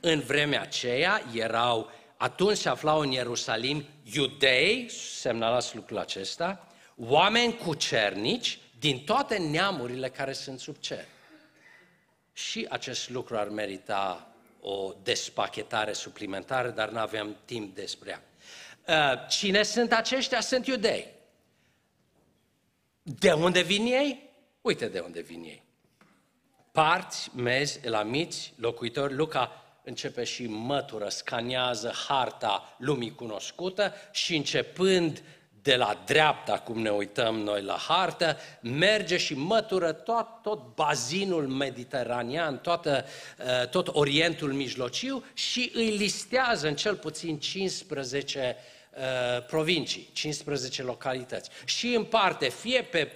[0.01, 1.91] În vremea aceea erau
[2.21, 10.33] atunci se aflau în Ierusalim iudei, semnalați lucrul acesta, oameni cucernici din toate neamurile care
[10.33, 11.05] sunt sub cer.
[12.33, 18.23] Și acest lucru ar merita o despachetare suplimentară, dar nu avem timp despre ea.
[19.13, 20.41] Uh, cine sunt aceștia?
[20.41, 21.07] Sunt iudei.
[23.03, 24.31] De unde vin ei?
[24.61, 25.63] Uite de unde vin ei.
[26.73, 35.23] Parți, mezi, elamiți, locuitori, Luca începe și mătură, scanează harta lumii cunoscută și începând
[35.63, 41.47] de la dreapta, cum ne uităm noi la hartă, merge și mătură tot, tot bazinul
[41.47, 43.05] mediteranean, toată,
[43.39, 48.57] uh, tot Orientul Mijlociu și îi listează în cel puțin 15
[48.91, 51.51] uh, provincii, 15 localități.
[51.65, 53.13] Și împarte fie pe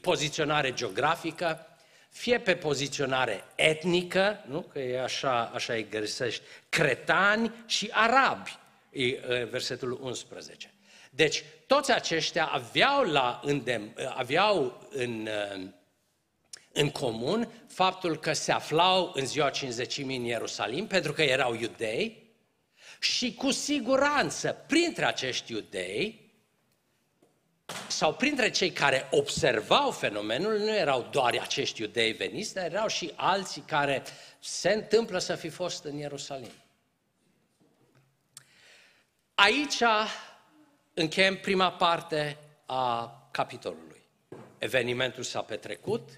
[0.00, 1.69] poziționare geografică,
[2.20, 4.60] fie pe poziționare etnică, nu?
[4.60, 8.58] că e așa, așa îi găsești, cretani și arabi,
[8.90, 9.18] e
[9.50, 10.72] versetul 11.
[11.10, 15.28] Deci, toți aceștia aveau, la îndem, aveau în,
[16.72, 22.32] în comun faptul că se aflau în ziua 50 în Ierusalim, pentru că erau iudei,
[22.98, 26.19] Și cu siguranță, printre acești iudei,
[27.88, 33.12] sau printre cei care observau fenomenul, nu erau doar acești iudei veniți, dar erau și
[33.14, 34.02] alții care
[34.40, 36.52] se întâmplă să fi fost în Ierusalim.
[39.34, 39.82] Aici
[40.94, 44.02] încheiem prima parte a capitolului.
[44.58, 46.08] Evenimentul s-a petrecut,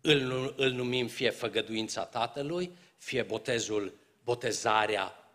[0.00, 5.25] îl, îl numim fie făgăduința Tatălui, fie botezul, botezarea,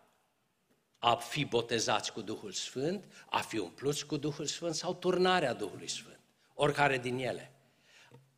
[1.04, 5.88] a fi botezați cu Duhul Sfânt, a fi umpluți cu Duhul Sfânt sau turnarea Duhului
[5.88, 6.20] Sfânt,
[6.54, 7.52] oricare din ele.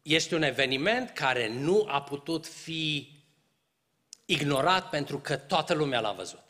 [0.03, 3.13] Este un eveniment care nu a putut fi
[4.25, 6.45] ignorat pentru că toată lumea l-a văzut.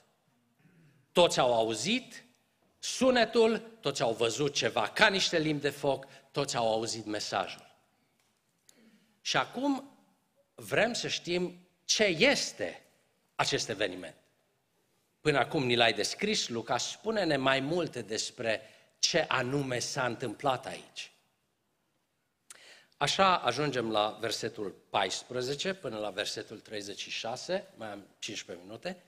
[1.12, 2.25] Toți au auzit
[2.79, 7.77] sunetul, toți au văzut ceva ca niște limbi de foc, toți au auzit mesajul.
[9.21, 9.99] Și acum
[10.55, 12.87] vrem să știm ce este
[13.35, 14.17] acest eveniment.
[15.25, 18.62] Până acum ni l-ai descris, Luca, spune-ne mai multe despre
[18.99, 21.12] ce anume s-a întâmplat aici.
[22.97, 29.03] Așa ajungem la versetul 14 până la versetul 36, mai am 15 minute.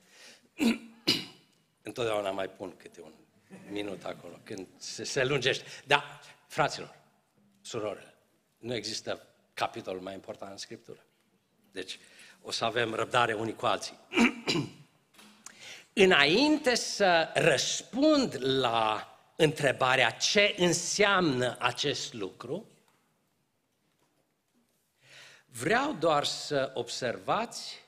[1.89, 3.13] Întotdeauna mai pun câte un
[3.69, 5.65] minut acolo, când se, se lungește.
[5.85, 6.95] Da, fraților,
[7.61, 8.13] surorile,
[8.57, 11.05] nu există capitolul mai important în Scriptură.
[11.71, 11.99] Deci,
[12.41, 13.97] o să avem răbdare unii cu alții.
[15.99, 22.67] Înainte să răspund la întrebarea ce înseamnă acest lucru,
[25.45, 27.85] vreau doar să observați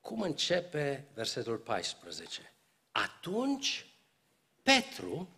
[0.00, 2.52] cum începe versetul 14.
[2.92, 3.86] Atunci
[4.62, 5.28] Petru,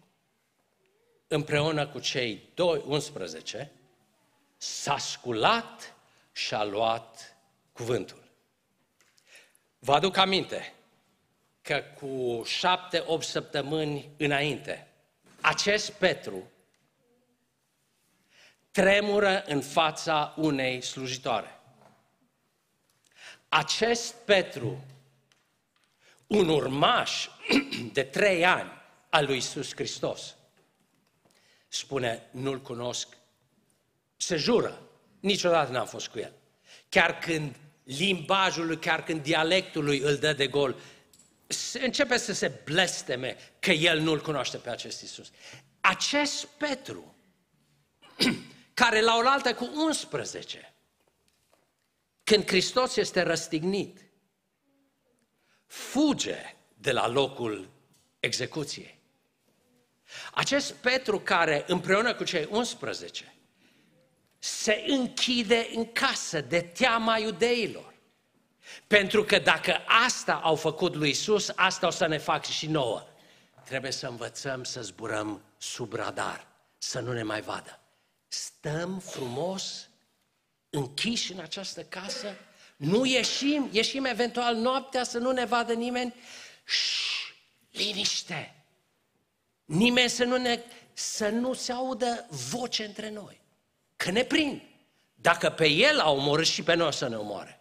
[1.29, 3.73] împreună cu cei doi, 11,
[4.57, 5.95] s-a sculat
[6.33, 7.37] și a luat
[7.73, 8.23] cuvântul.
[9.79, 10.74] Vă aduc aminte
[11.65, 14.87] că cu șapte, opt săptămâni înainte,
[15.41, 16.51] acest Petru
[18.71, 21.61] tremură în fața unei slujitoare.
[23.49, 24.85] Acest Petru,
[26.27, 27.29] un urmaș
[27.93, 28.71] de trei ani
[29.09, 30.35] al lui Isus Hristos,
[31.69, 33.17] spune, nu-l cunosc,
[34.17, 34.81] se jură,
[35.21, 36.33] niciodată n-am fost cu el.
[36.89, 40.77] Chiar când limbajul lui, chiar când dialectul lui îl dă de gol,
[41.73, 45.31] începe să se blesteme că el nu-l cunoaște pe acest Isus.
[45.81, 47.15] Acest Petru,
[48.75, 50.75] care la oaltă cu 11,
[52.25, 53.99] când Hristos este răstignit,
[55.67, 57.71] fuge de la locul
[58.21, 58.99] execuției.
[60.33, 63.35] Acest Petru care împreună cu cei 11
[64.39, 67.94] se închide în casă de teama iudeilor.
[68.87, 73.07] Pentru că dacă asta au făcut lui Isus, asta o să ne facă și nouă.
[73.65, 76.47] Trebuie să învățăm să zburăm sub radar,
[76.79, 77.79] să nu ne mai vadă.
[78.29, 79.89] Stăm frumos,
[80.71, 82.37] închiși în această casă,
[82.77, 86.15] nu ieșim, ieșim eventual noaptea să nu ne vadă nimeni.
[86.65, 87.35] Șș,
[87.71, 88.55] liniște!
[89.65, 90.61] Nimeni să nu, ne,
[90.93, 93.41] să nu se audă voce între noi.
[93.97, 94.63] Că ne prind.
[95.15, 97.61] Dacă pe el a omorât și pe noi să ne omoare.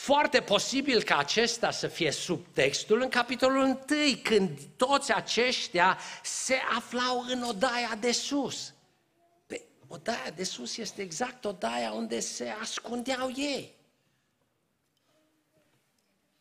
[0.00, 3.80] Foarte posibil ca acesta să fie subtextul în capitolul 1,
[4.22, 8.74] când toți aceștia se aflau în odaia de sus.
[9.46, 13.74] Pe odaia de sus este exact odaia unde se ascundeau ei.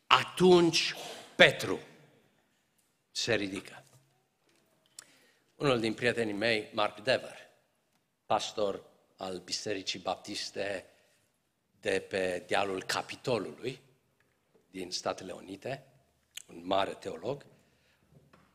[0.08, 0.96] Atunci
[1.36, 1.80] Petru
[3.12, 3.86] se ridică.
[5.56, 7.50] Unul din prietenii mei, Mark Dever,
[8.26, 8.84] pastor
[9.18, 10.86] al Bisericii Baptiste
[11.82, 13.80] de pe dealul Capitolului
[14.72, 15.84] din Statele Unite,
[16.48, 17.46] un mare teolog,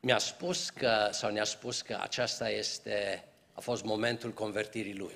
[0.00, 5.14] mi-a spus că, sau ne-a spus că aceasta este, a fost momentul convertirii lui.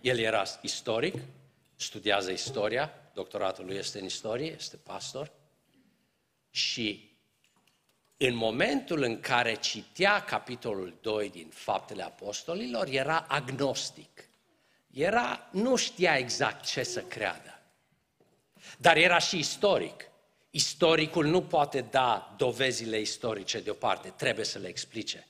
[0.00, 1.14] El era istoric,
[1.76, 5.32] studiază istoria, doctoratul lui este în istorie, este pastor
[6.50, 7.10] și
[8.16, 14.29] în momentul în care citea capitolul 2 din Faptele Apostolilor, era agnostic.
[14.92, 17.60] Era, nu știa exact ce să creadă.
[18.78, 20.08] Dar era și istoric.
[20.50, 25.26] Istoricul nu poate da dovezile istorice deoparte, trebuie să le explice.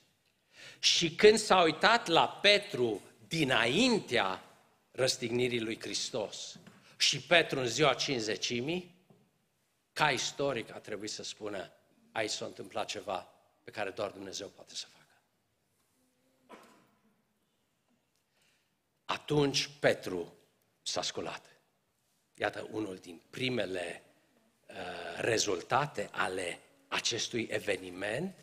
[0.79, 4.43] Și când s-a uitat la Petru dinaintea
[4.91, 6.59] răstignirii lui Hristos
[6.97, 8.95] și Petru în ziua cinzecimii,
[9.93, 11.71] ca istoric a trebuit să spună,
[12.11, 13.27] aici s-a întâmplat ceva
[13.63, 15.00] pe care doar Dumnezeu poate să facă.
[19.11, 20.33] Atunci Petru
[20.81, 21.45] s-a sculat.
[22.33, 24.03] Iată unul din primele
[24.67, 24.75] uh,
[25.17, 28.35] rezultate ale acestui eveniment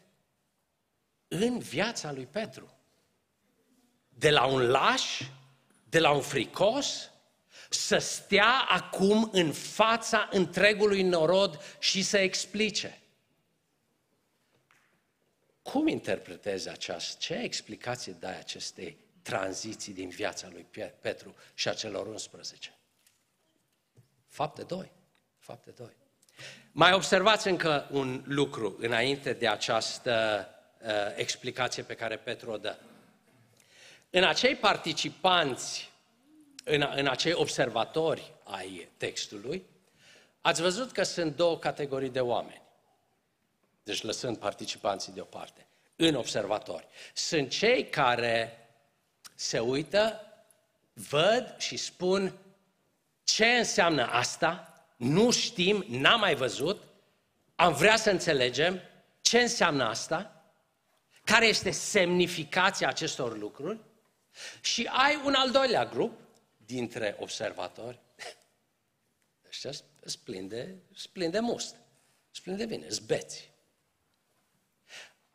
[1.29, 2.79] în viața lui Petru.
[4.09, 5.21] De la un laș,
[5.85, 7.11] de la un fricos,
[7.71, 13.01] să stea acum în fața întregului norod și să explice.
[15.63, 20.67] Cum interpretezi această, ce explicație dai acestei tranziții din viața lui
[21.01, 22.75] Petru și a celor 11?
[24.29, 24.93] Fapte 2.
[25.39, 25.97] Fapte 2.
[26.73, 30.47] Mai observați încă un lucru înainte de această
[30.81, 32.77] uh, explicație pe care Petru o dă.
[34.11, 35.91] În acei participanți,
[36.65, 39.67] în, în acei observatori ai textului,
[40.41, 42.63] ați văzut că sunt două categorii de oameni.
[43.83, 45.67] Deci lăsând participanții deoparte.
[45.97, 46.87] În observatori.
[47.15, 48.68] Sunt cei care
[49.41, 50.21] se uită,
[50.93, 52.39] văd și spun
[53.25, 56.83] ce înseamnă asta, nu știm, n-am mai văzut,
[57.55, 58.81] am vrea să înțelegem
[59.21, 60.45] ce înseamnă asta,
[61.25, 63.79] care este semnificația acestor lucruri?
[64.61, 66.21] Și ai un al doilea grup
[66.57, 67.99] dintre observatori.
[69.49, 70.75] Ăștia sunt plin de,
[71.13, 71.75] plin de must,
[72.31, 73.51] sunt plin de bine, zbeți.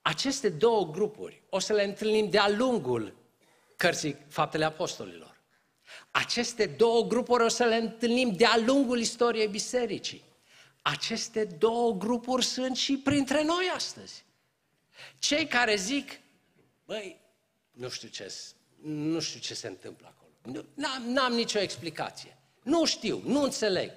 [0.01, 3.21] Aceste două grupuri o să le întâlnim de-a lungul
[3.83, 5.41] cărții Faptele Apostolilor.
[6.11, 10.23] Aceste două grupuri o să le întâlnim de-a lungul istoriei bisericii.
[10.81, 14.23] Aceste două grupuri sunt și printre noi astăzi.
[15.19, 16.19] Cei care zic,
[16.85, 17.19] băi,
[17.71, 18.33] nu știu ce,
[18.81, 20.65] nu știu ce se întâmplă acolo.
[20.73, 22.37] N-am, n-am nicio explicație.
[22.61, 23.91] Nu știu, nu înțeleg.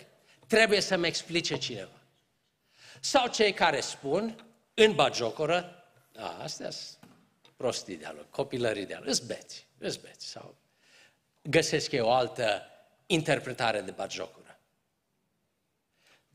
[0.46, 2.00] Trebuie să-mi explice cineva.
[3.00, 5.84] Sau cei care spun, în bagiocoră,
[6.16, 7.05] a, astea sunt
[7.56, 10.26] prostii de lor, copilării de lor, îți beți, îți beți.
[10.26, 10.56] Sau
[11.42, 12.70] găsesc eu o altă
[13.06, 14.58] interpretare de batjocură.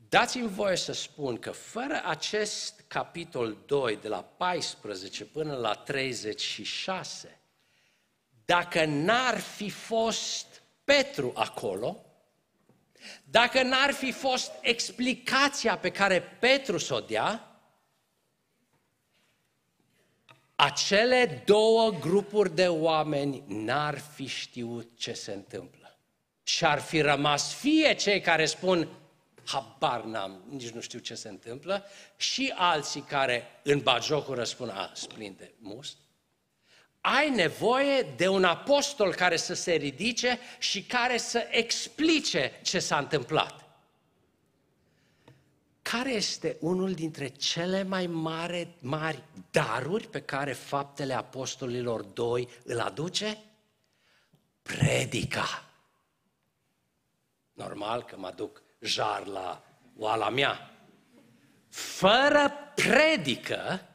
[0.10, 7.40] Dați-mi voie să spun că fără acest capitol 2, de la 14 până la 36,
[8.46, 12.06] dacă n-ar fi fost Petru acolo,
[13.24, 17.51] dacă n-ar fi fost explicația pe care Petru s-o dea,
[20.62, 25.99] acele două grupuri de oameni n-ar fi știut ce se întâmplă.
[26.43, 28.88] Și ar fi rămas fie cei care spun,
[29.45, 31.86] habar n-am, nici nu știu ce se întâmplă,
[32.16, 35.97] și alții care în bajocul răspund, a, splinde must.
[37.01, 42.97] Ai nevoie de un apostol care să se ridice și care să explice ce s-a
[42.97, 43.71] întâmplat
[45.92, 52.80] care este unul dintre cele mai mari, mari daruri pe care faptele apostolilor doi îl
[52.80, 53.38] aduce?
[54.62, 55.66] Predica.
[57.54, 59.64] Normal că mă duc jar la
[59.98, 60.72] oala mea.
[61.70, 63.88] Fără predică,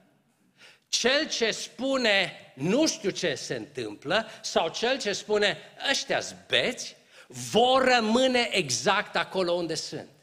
[0.88, 5.58] cel ce spune nu știu ce se întâmplă sau cel ce spune
[5.90, 6.96] ăștia beți,
[7.28, 10.15] vor rămâne exact acolo unde sunt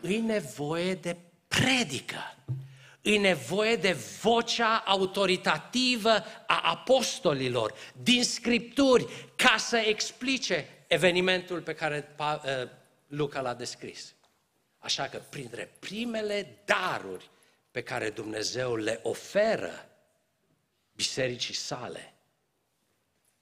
[0.00, 1.16] îi nevoie de
[1.48, 2.36] predică.
[3.02, 6.10] E nevoie de vocea autoritativă
[6.46, 12.68] a apostolilor din scripturi ca să explice evenimentul pe care ă,
[13.06, 14.14] Luca l-a descris.
[14.78, 17.30] Așa că printre primele daruri
[17.70, 19.88] pe care Dumnezeu le oferă
[20.92, 22.12] bisericii sale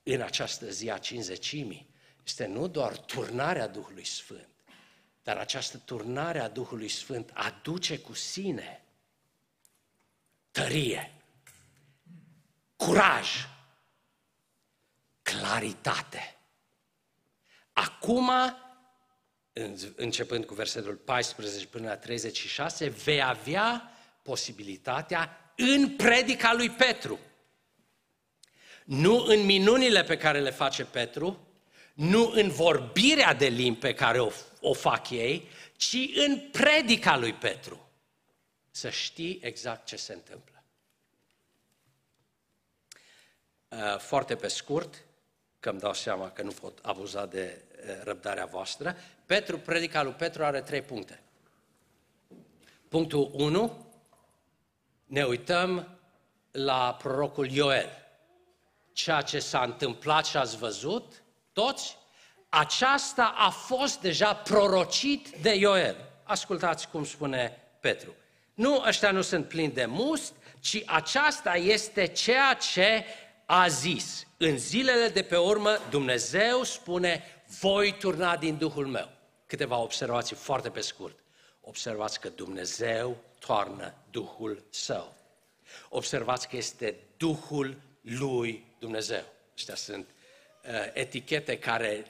[0.02, 1.88] în această zi a cinzecimii
[2.24, 4.48] este nu doar turnarea Duhului Sfânt,
[5.26, 8.84] dar această turnare a Duhului Sfânt aduce cu sine
[10.50, 11.14] tărie,
[12.76, 13.48] curaj,
[15.22, 16.36] claritate.
[17.72, 18.30] Acum,
[19.96, 27.18] începând cu versetul 14 până la 36, vei avea posibilitatea în predica lui Petru.
[28.84, 31.45] Nu în minunile pe care le face Petru,
[31.96, 34.30] nu în vorbirea de limbi pe care o
[34.68, 37.88] o fac ei, ci în predica lui Petru.
[38.70, 40.62] Să știi exact ce se întâmplă.
[43.68, 45.04] Uh, foarte pe scurt,
[45.60, 50.12] că îmi dau seama că nu pot abuza de uh, răbdarea voastră, Petru, predica lui
[50.12, 51.22] Petru are trei puncte.
[52.88, 53.86] Punctul 1,
[55.04, 55.98] ne uităm
[56.50, 58.04] la prorocul Ioel.
[58.92, 61.22] Ceea ce s-a întâmplat și ați văzut,
[61.56, 61.96] toți,
[62.48, 65.96] aceasta a fost deja prorocit de Ioel.
[66.22, 68.14] Ascultați cum spune Petru.
[68.54, 73.04] Nu, ăștia nu sunt plini de must, ci aceasta este ceea ce
[73.46, 74.26] a zis.
[74.36, 77.24] În zilele de pe urmă, Dumnezeu spune,
[77.60, 79.08] voi turna din Duhul meu.
[79.46, 81.18] Câteva observații foarte pe scurt.
[81.60, 85.14] Observați că Dumnezeu toarnă Duhul Său.
[85.88, 89.24] Observați că este Duhul lui Dumnezeu.
[89.54, 90.15] Astea sunt uh,
[90.92, 92.06] etichete care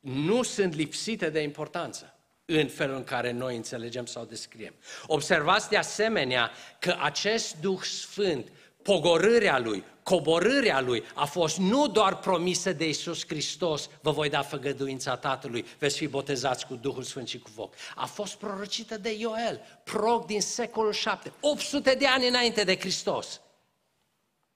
[0.00, 2.14] nu sunt lipsite de importanță
[2.44, 4.74] în felul în care noi înțelegem sau descriem.
[5.06, 8.48] Observați de asemenea că acest Duh Sfânt,
[8.82, 14.42] pogorârea Lui, coborârea Lui, a fost nu doar promisă de Isus Hristos, vă voi da
[14.42, 17.74] făgăduința Tatălui, veți fi botezați cu Duhul Sfânt și cu foc.
[17.94, 23.40] A fost prorocită de Ioel, proroc din secolul 7, 800 de ani înainte de Hristos.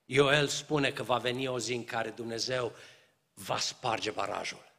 [0.04, 2.72] Ioel spune că va veni o zi în care Dumnezeu
[3.34, 4.72] va sparge barajul.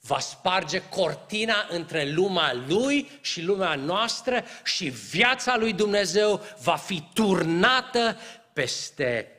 [0.00, 7.02] Va sparge cortina între lumea lui și lumea noastră și viața lui Dumnezeu va fi
[7.14, 8.16] turnată
[8.52, 9.32] peste,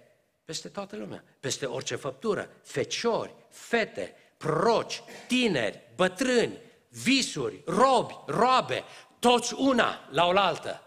[0.45, 6.57] peste toată lumea, peste orice făptură, feciori, fete, proroci, tineri, bătrâni,
[6.89, 8.83] visuri, robi, roabe,
[9.19, 10.83] toți una la oaltă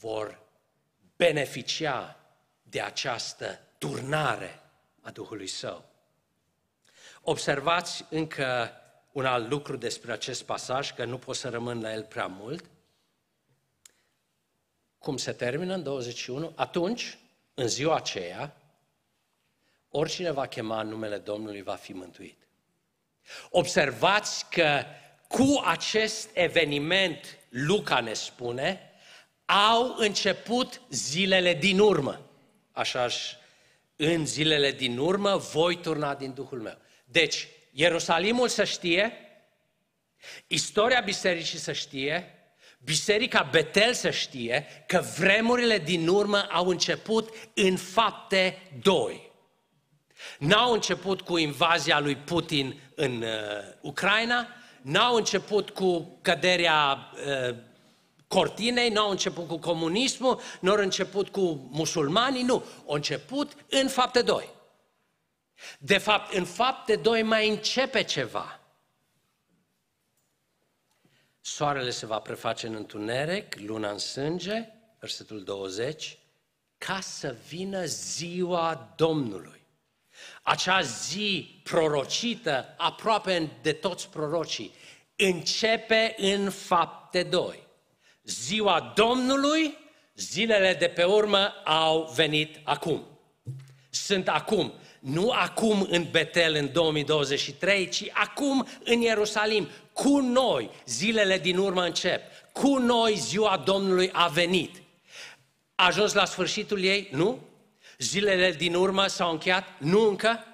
[0.00, 0.42] vor
[1.16, 2.23] beneficia
[2.74, 4.60] de această turnare
[5.00, 5.84] a Duhului Său.
[7.22, 8.70] Observați încă
[9.12, 12.64] un alt lucru despre acest pasaj, că nu pot să rămân la el prea mult.
[14.98, 16.52] Cum se termină în 21?
[16.54, 17.18] Atunci,
[17.54, 18.56] în ziua aceea,
[19.90, 22.48] oricine va chema numele Domnului va fi mântuit.
[23.50, 24.84] Observați că
[25.28, 28.90] cu acest eveniment, Luca ne spune,
[29.44, 32.28] au început zilele din urmă.
[32.74, 33.08] Așa
[33.96, 36.78] în zilele din urmă voi turna din Duhul meu.
[37.04, 39.12] Deci, Ierusalimul să știe,
[40.46, 42.34] istoria bisericii să știe,
[42.84, 49.32] Biserica Betel să știe că vremurile din urmă au început în fapte 2.
[50.38, 53.28] N-au început cu invazia lui Putin în uh,
[53.80, 54.48] Ucraina,
[54.82, 57.10] n-au început cu căderea
[57.48, 57.56] uh,
[58.28, 62.64] cortinei, n-au început cu comunismul, nu au început cu musulmanii, nu.
[62.86, 64.48] Au început în fapte 2.
[65.78, 68.60] De fapt, în fapte 2 mai începe ceva.
[71.40, 74.68] Soarele se va preface în întuneric, luna în sânge,
[74.98, 76.18] versetul 20,
[76.78, 79.66] ca să vină ziua Domnului.
[80.42, 84.74] Acea zi prorocită aproape de toți prorocii
[85.16, 87.62] începe în fapte 2.
[88.24, 89.78] Ziua Domnului,
[90.14, 93.06] zilele de pe urmă au venit acum.
[93.90, 94.72] Sunt acum
[95.04, 99.68] nu acum în Betel în 2023, ci acum în Ierusalim.
[99.92, 102.22] Cu noi zilele din urmă încep.
[102.52, 104.82] Cu noi ziua Domnului a venit.
[105.74, 107.08] A ajuns la sfârșitul ei?
[107.12, 107.38] Nu.
[107.98, 109.64] Zilele din urmă s-au încheiat?
[109.78, 110.44] Nu încă.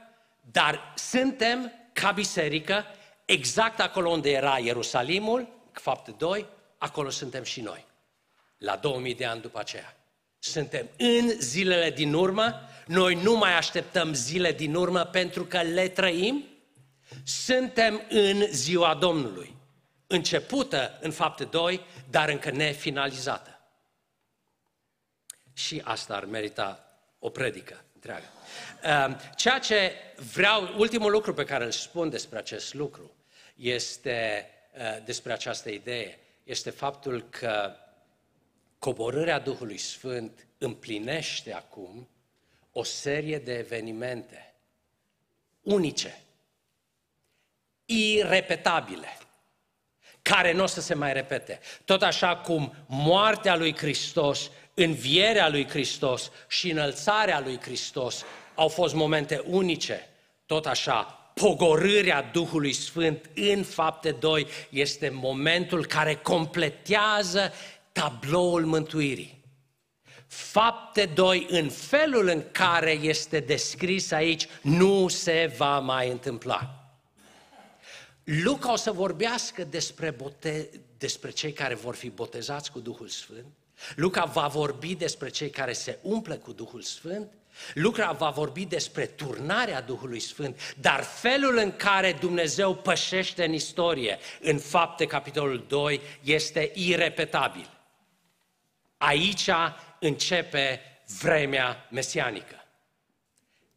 [0.40, 2.84] Dar suntem ca biserică
[3.24, 6.46] exact acolo unde era Ierusalimul, fapte 2,
[6.80, 7.86] acolo suntem și noi.
[8.58, 9.96] La 2000 de ani după aceea.
[10.38, 15.88] Suntem în zilele din urmă, noi nu mai așteptăm zile din urmă pentru că le
[15.88, 16.44] trăim,
[17.24, 19.56] suntem în ziua Domnului,
[20.06, 23.60] începută în fapte 2, dar încă nefinalizată.
[25.52, 26.84] Și asta ar merita
[27.18, 28.26] o predică întreagă.
[28.82, 29.92] Ehm, ceea ce
[30.32, 33.14] vreau, ultimul lucru pe care îl spun despre acest lucru,
[33.54, 37.76] este eh, despre această idee, este faptul că
[38.78, 42.08] coborârea Duhului Sfânt împlinește acum
[42.72, 44.54] o serie de evenimente
[45.60, 46.22] unice,
[47.84, 49.18] irepetabile,
[50.22, 51.60] care nu o să se mai repete.
[51.84, 58.24] Tot așa cum moartea lui Hristos, învierea lui Hristos și înălțarea lui Hristos
[58.54, 60.08] au fost momente unice,
[60.46, 67.52] tot așa pogorârea Duhului Sfânt în fapte 2 este momentul care completează
[67.92, 69.38] tabloul mântuirii.
[70.26, 76.74] Fapte 2, în felul în care este descris aici, nu se va mai întâmpla.
[78.24, 83.46] Luca o să vorbească despre, bote, despre cei care vor fi botezați cu Duhul Sfânt.
[83.96, 87.32] Luca va vorbi despre cei care se umple cu Duhul Sfânt.
[87.74, 94.18] Luca va vorbi despre turnarea Duhului Sfânt, dar felul în care Dumnezeu pășește în istorie,
[94.40, 97.70] în fapte capitolul 2, este irepetabil.
[98.98, 99.50] Aici
[99.98, 100.80] începe
[101.20, 102.64] vremea mesianică.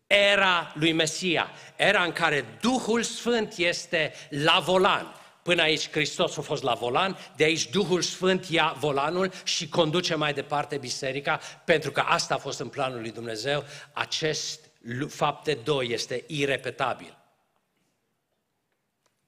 [0.07, 5.15] Era lui Mesia, era în care Duhul Sfânt este la volan.
[5.43, 10.15] Până aici Hristos a fost la volan, de aici Duhul Sfânt ia volanul și conduce
[10.15, 13.63] mai departe biserica, pentru că asta a fost în planul lui Dumnezeu.
[13.93, 14.59] Acest
[15.07, 17.17] fapte 2 este irepetabil.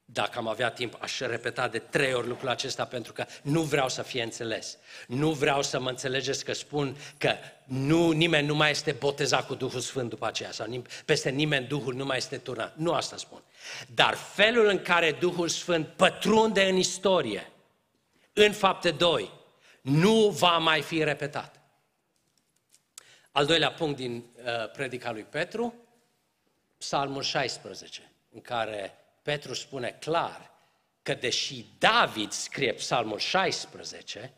[0.08, 3.90] Dacă am avea timp, aș repeta de trei ori lucrul acesta pentru că nu vreau
[3.90, 4.78] să fie înțeles.
[5.08, 9.56] Nu vreau să mă înțelegeți că spun că nu, nimeni nu mai este botezat cu
[9.56, 12.76] Duhul Sfânt după aceea sau peste nimeni Duhul nu mai este turnat.
[12.76, 13.44] Nu asta spun.
[13.94, 17.52] Dar felul în care Duhul Sfânt pătrunde în istorie,
[18.34, 19.32] în fapte 2,
[19.82, 21.60] nu va mai fi repetat.
[23.32, 25.74] Al doilea punct din uh, predica lui Petru,
[26.78, 30.52] Psalmul 16, în care Petru spune clar
[31.02, 34.34] că deși David scrie Psalmul 16,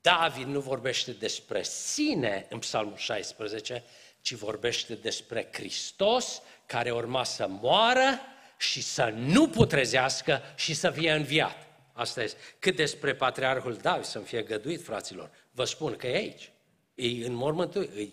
[0.00, 3.84] David nu vorbește despre sine în Psalmul 16,
[4.20, 8.20] ci vorbește despre Hristos care urma să moară
[8.58, 11.66] și să nu putrezească și să fie înviat.
[11.92, 12.38] Asta este.
[12.58, 16.52] Cât despre patriarhul David să-mi fie găduit, fraților, vă spun că e aici.
[16.94, 18.08] E în mormântul, e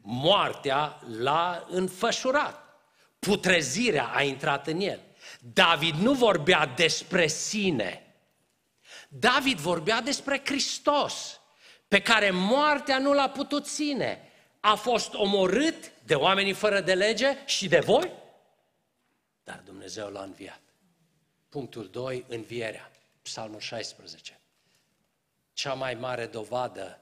[0.00, 2.71] moartea l-a înfășurat.
[3.26, 5.00] Putrezirea a intrat în el.
[5.40, 8.14] David nu vorbea despre sine.
[9.08, 11.40] David vorbea despre Hristos,
[11.88, 14.30] pe care moartea nu l-a putut ține.
[14.60, 18.12] A fost omorât de oamenii fără de lege și de voi,
[19.44, 20.62] dar Dumnezeu l-a înviat.
[21.48, 22.90] Punctul 2, învierea.
[23.22, 24.40] Psalmul 16.
[25.52, 27.01] Cea mai mare dovadă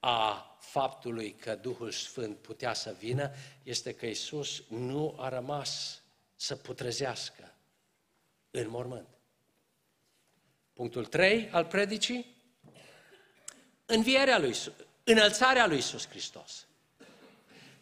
[0.00, 3.30] a faptului că Duhul Sfânt putea să vină
[3.62, 6.02] este că Isus nu a rămas
[6.36, 7.54] să putrezească
[8.50, 9.08] în mormânt.
[10.72, 12.36] Punctul 3 al predicii,
[13.86, 14.72] învierea lui Isus,
[15.04, 16.66] înălțarea lui Isus Hristos.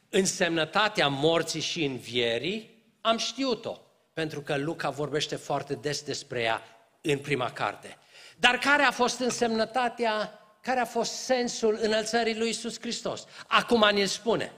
[0.09, 3.81] Însemnătatea morții și învierii am știut-o,
[4.13, 6.63] pentru că Luca vorbește foarte des despre ea
[7.01, 7.99] în prima carte.
[8.37, 13.25] Dar care a fost însemnătatea care a fost sensul înălțării lui Isus Hristos.
[13.47, 14.53] Acum ne spune.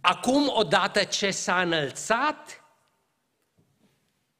[0.00, 2.64] Acum, odată ce s-a înălțat,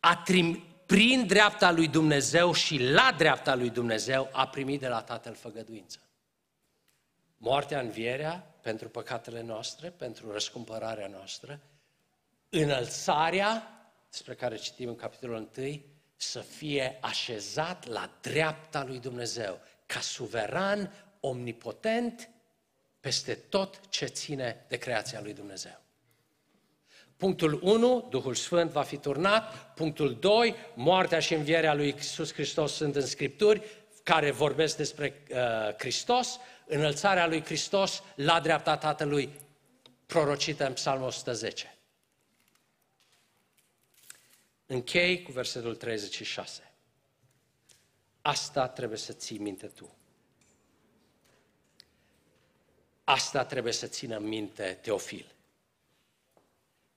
[0.00, 5.02] a trim, prin dreapta lui Dumnezeu și la dreapta lui Dumnezeu a primit de la
[5.02, 5.98] Tatăl făgăduință.
[7.36, 11.60] Moartea, învierea pentru păcatele noastre, pentru răscumpărarea noastră,
[12.48, 13.74] înălțarea,
[14.10, 15.80] despre care citim în capitolul 1,
[16.16, 19.60] să fie așezat la dreapta lui Dumnezeu
[19.92, 22.28] ca suveran, omnipotent,
[23.00, 25.80] peste tot ce ține de creația lui Dumnezeu.
[27.16, 29.74] Punctul 1, Duhul Sfânt va fi turnat.
[29.74, 33.62] Punctul 2, moartea și învierea lui Iisus Hristos sunt în Scripturi,
[34.02, 35.36] care vorbesc despre uh,
[35.78, 39.30] Hristos, înălțarea lui Hristos la dreapta Tatălui,
[40.06, 41.78] prorocită în Psalmul 110.
[44.66, 46.69] Închei cu versetul 36.
[48.30, 49.96] Asta trebuie să ții minte tu.
[53.04, 55.34] Asta trebuie să țină minte Teofil,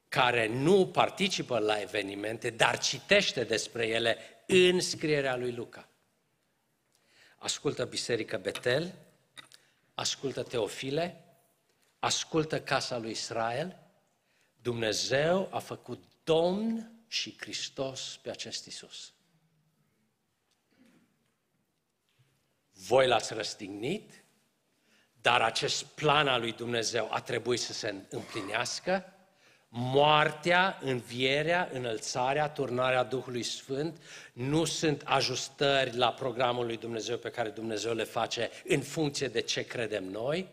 [0.07, 5.87] care nu participă la evenimente, dar citește despre ele în scrierea lui Luca.
[7.37, 8.93] Ascultă Biserica Betel,
[9.93, 11.23] ascultă Teofile,
[11.99, 13.79] ascultă Casa lui Israel.
[14.61, 19.12] Dumnezeu a făcut Domn și Hristos pe acest Isus.
[22.87, 24.23] Voi l-ați răstignit,
[25.21, 29.13] dar acest plan al lui Dumnezeu a trebuit să se împlinească,
[29.75, 34.01] moartea, învierea, înălțarea, turnarea Duhului Sfânt
[34.33, 39.41] nu sunt ajustări la programul lui Dumnezeu pe care Dumnezeu le face în funcție de
[39.41, 40.47] ce credem noi,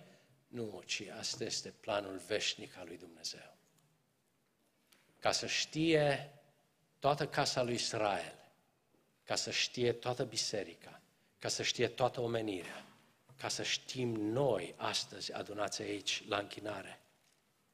[0.47, 3.57] nu, ci asta este planul veșnic al lui Dumnezeu.
[5.19, 6.33] Ca să știe
[6.99, 8.35] toată casa lui Israel,
[9.25, 11.00] ca să știe toată biserica,
[11.41, 12.85] ca să știe toată omenirea,
[13.37, 17.01] ca să știm noi astăzi adunați aici la închinare,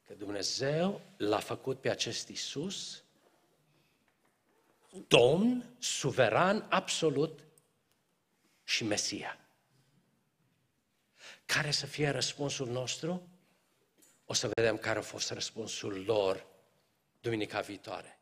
[0.07, 3.05] că Dumnezeu l-a făcut pe acest Isus
[5.09, 7.41] Domn, suveran, absolut
[8.65, 9.39] și Mesia.
[11.47, 13.29] Care să fie răspunsul nostru?
[14.25, 16.47] O să vedem care a fost răspunsul lor
[17.21, 18.16] duminica viitoare.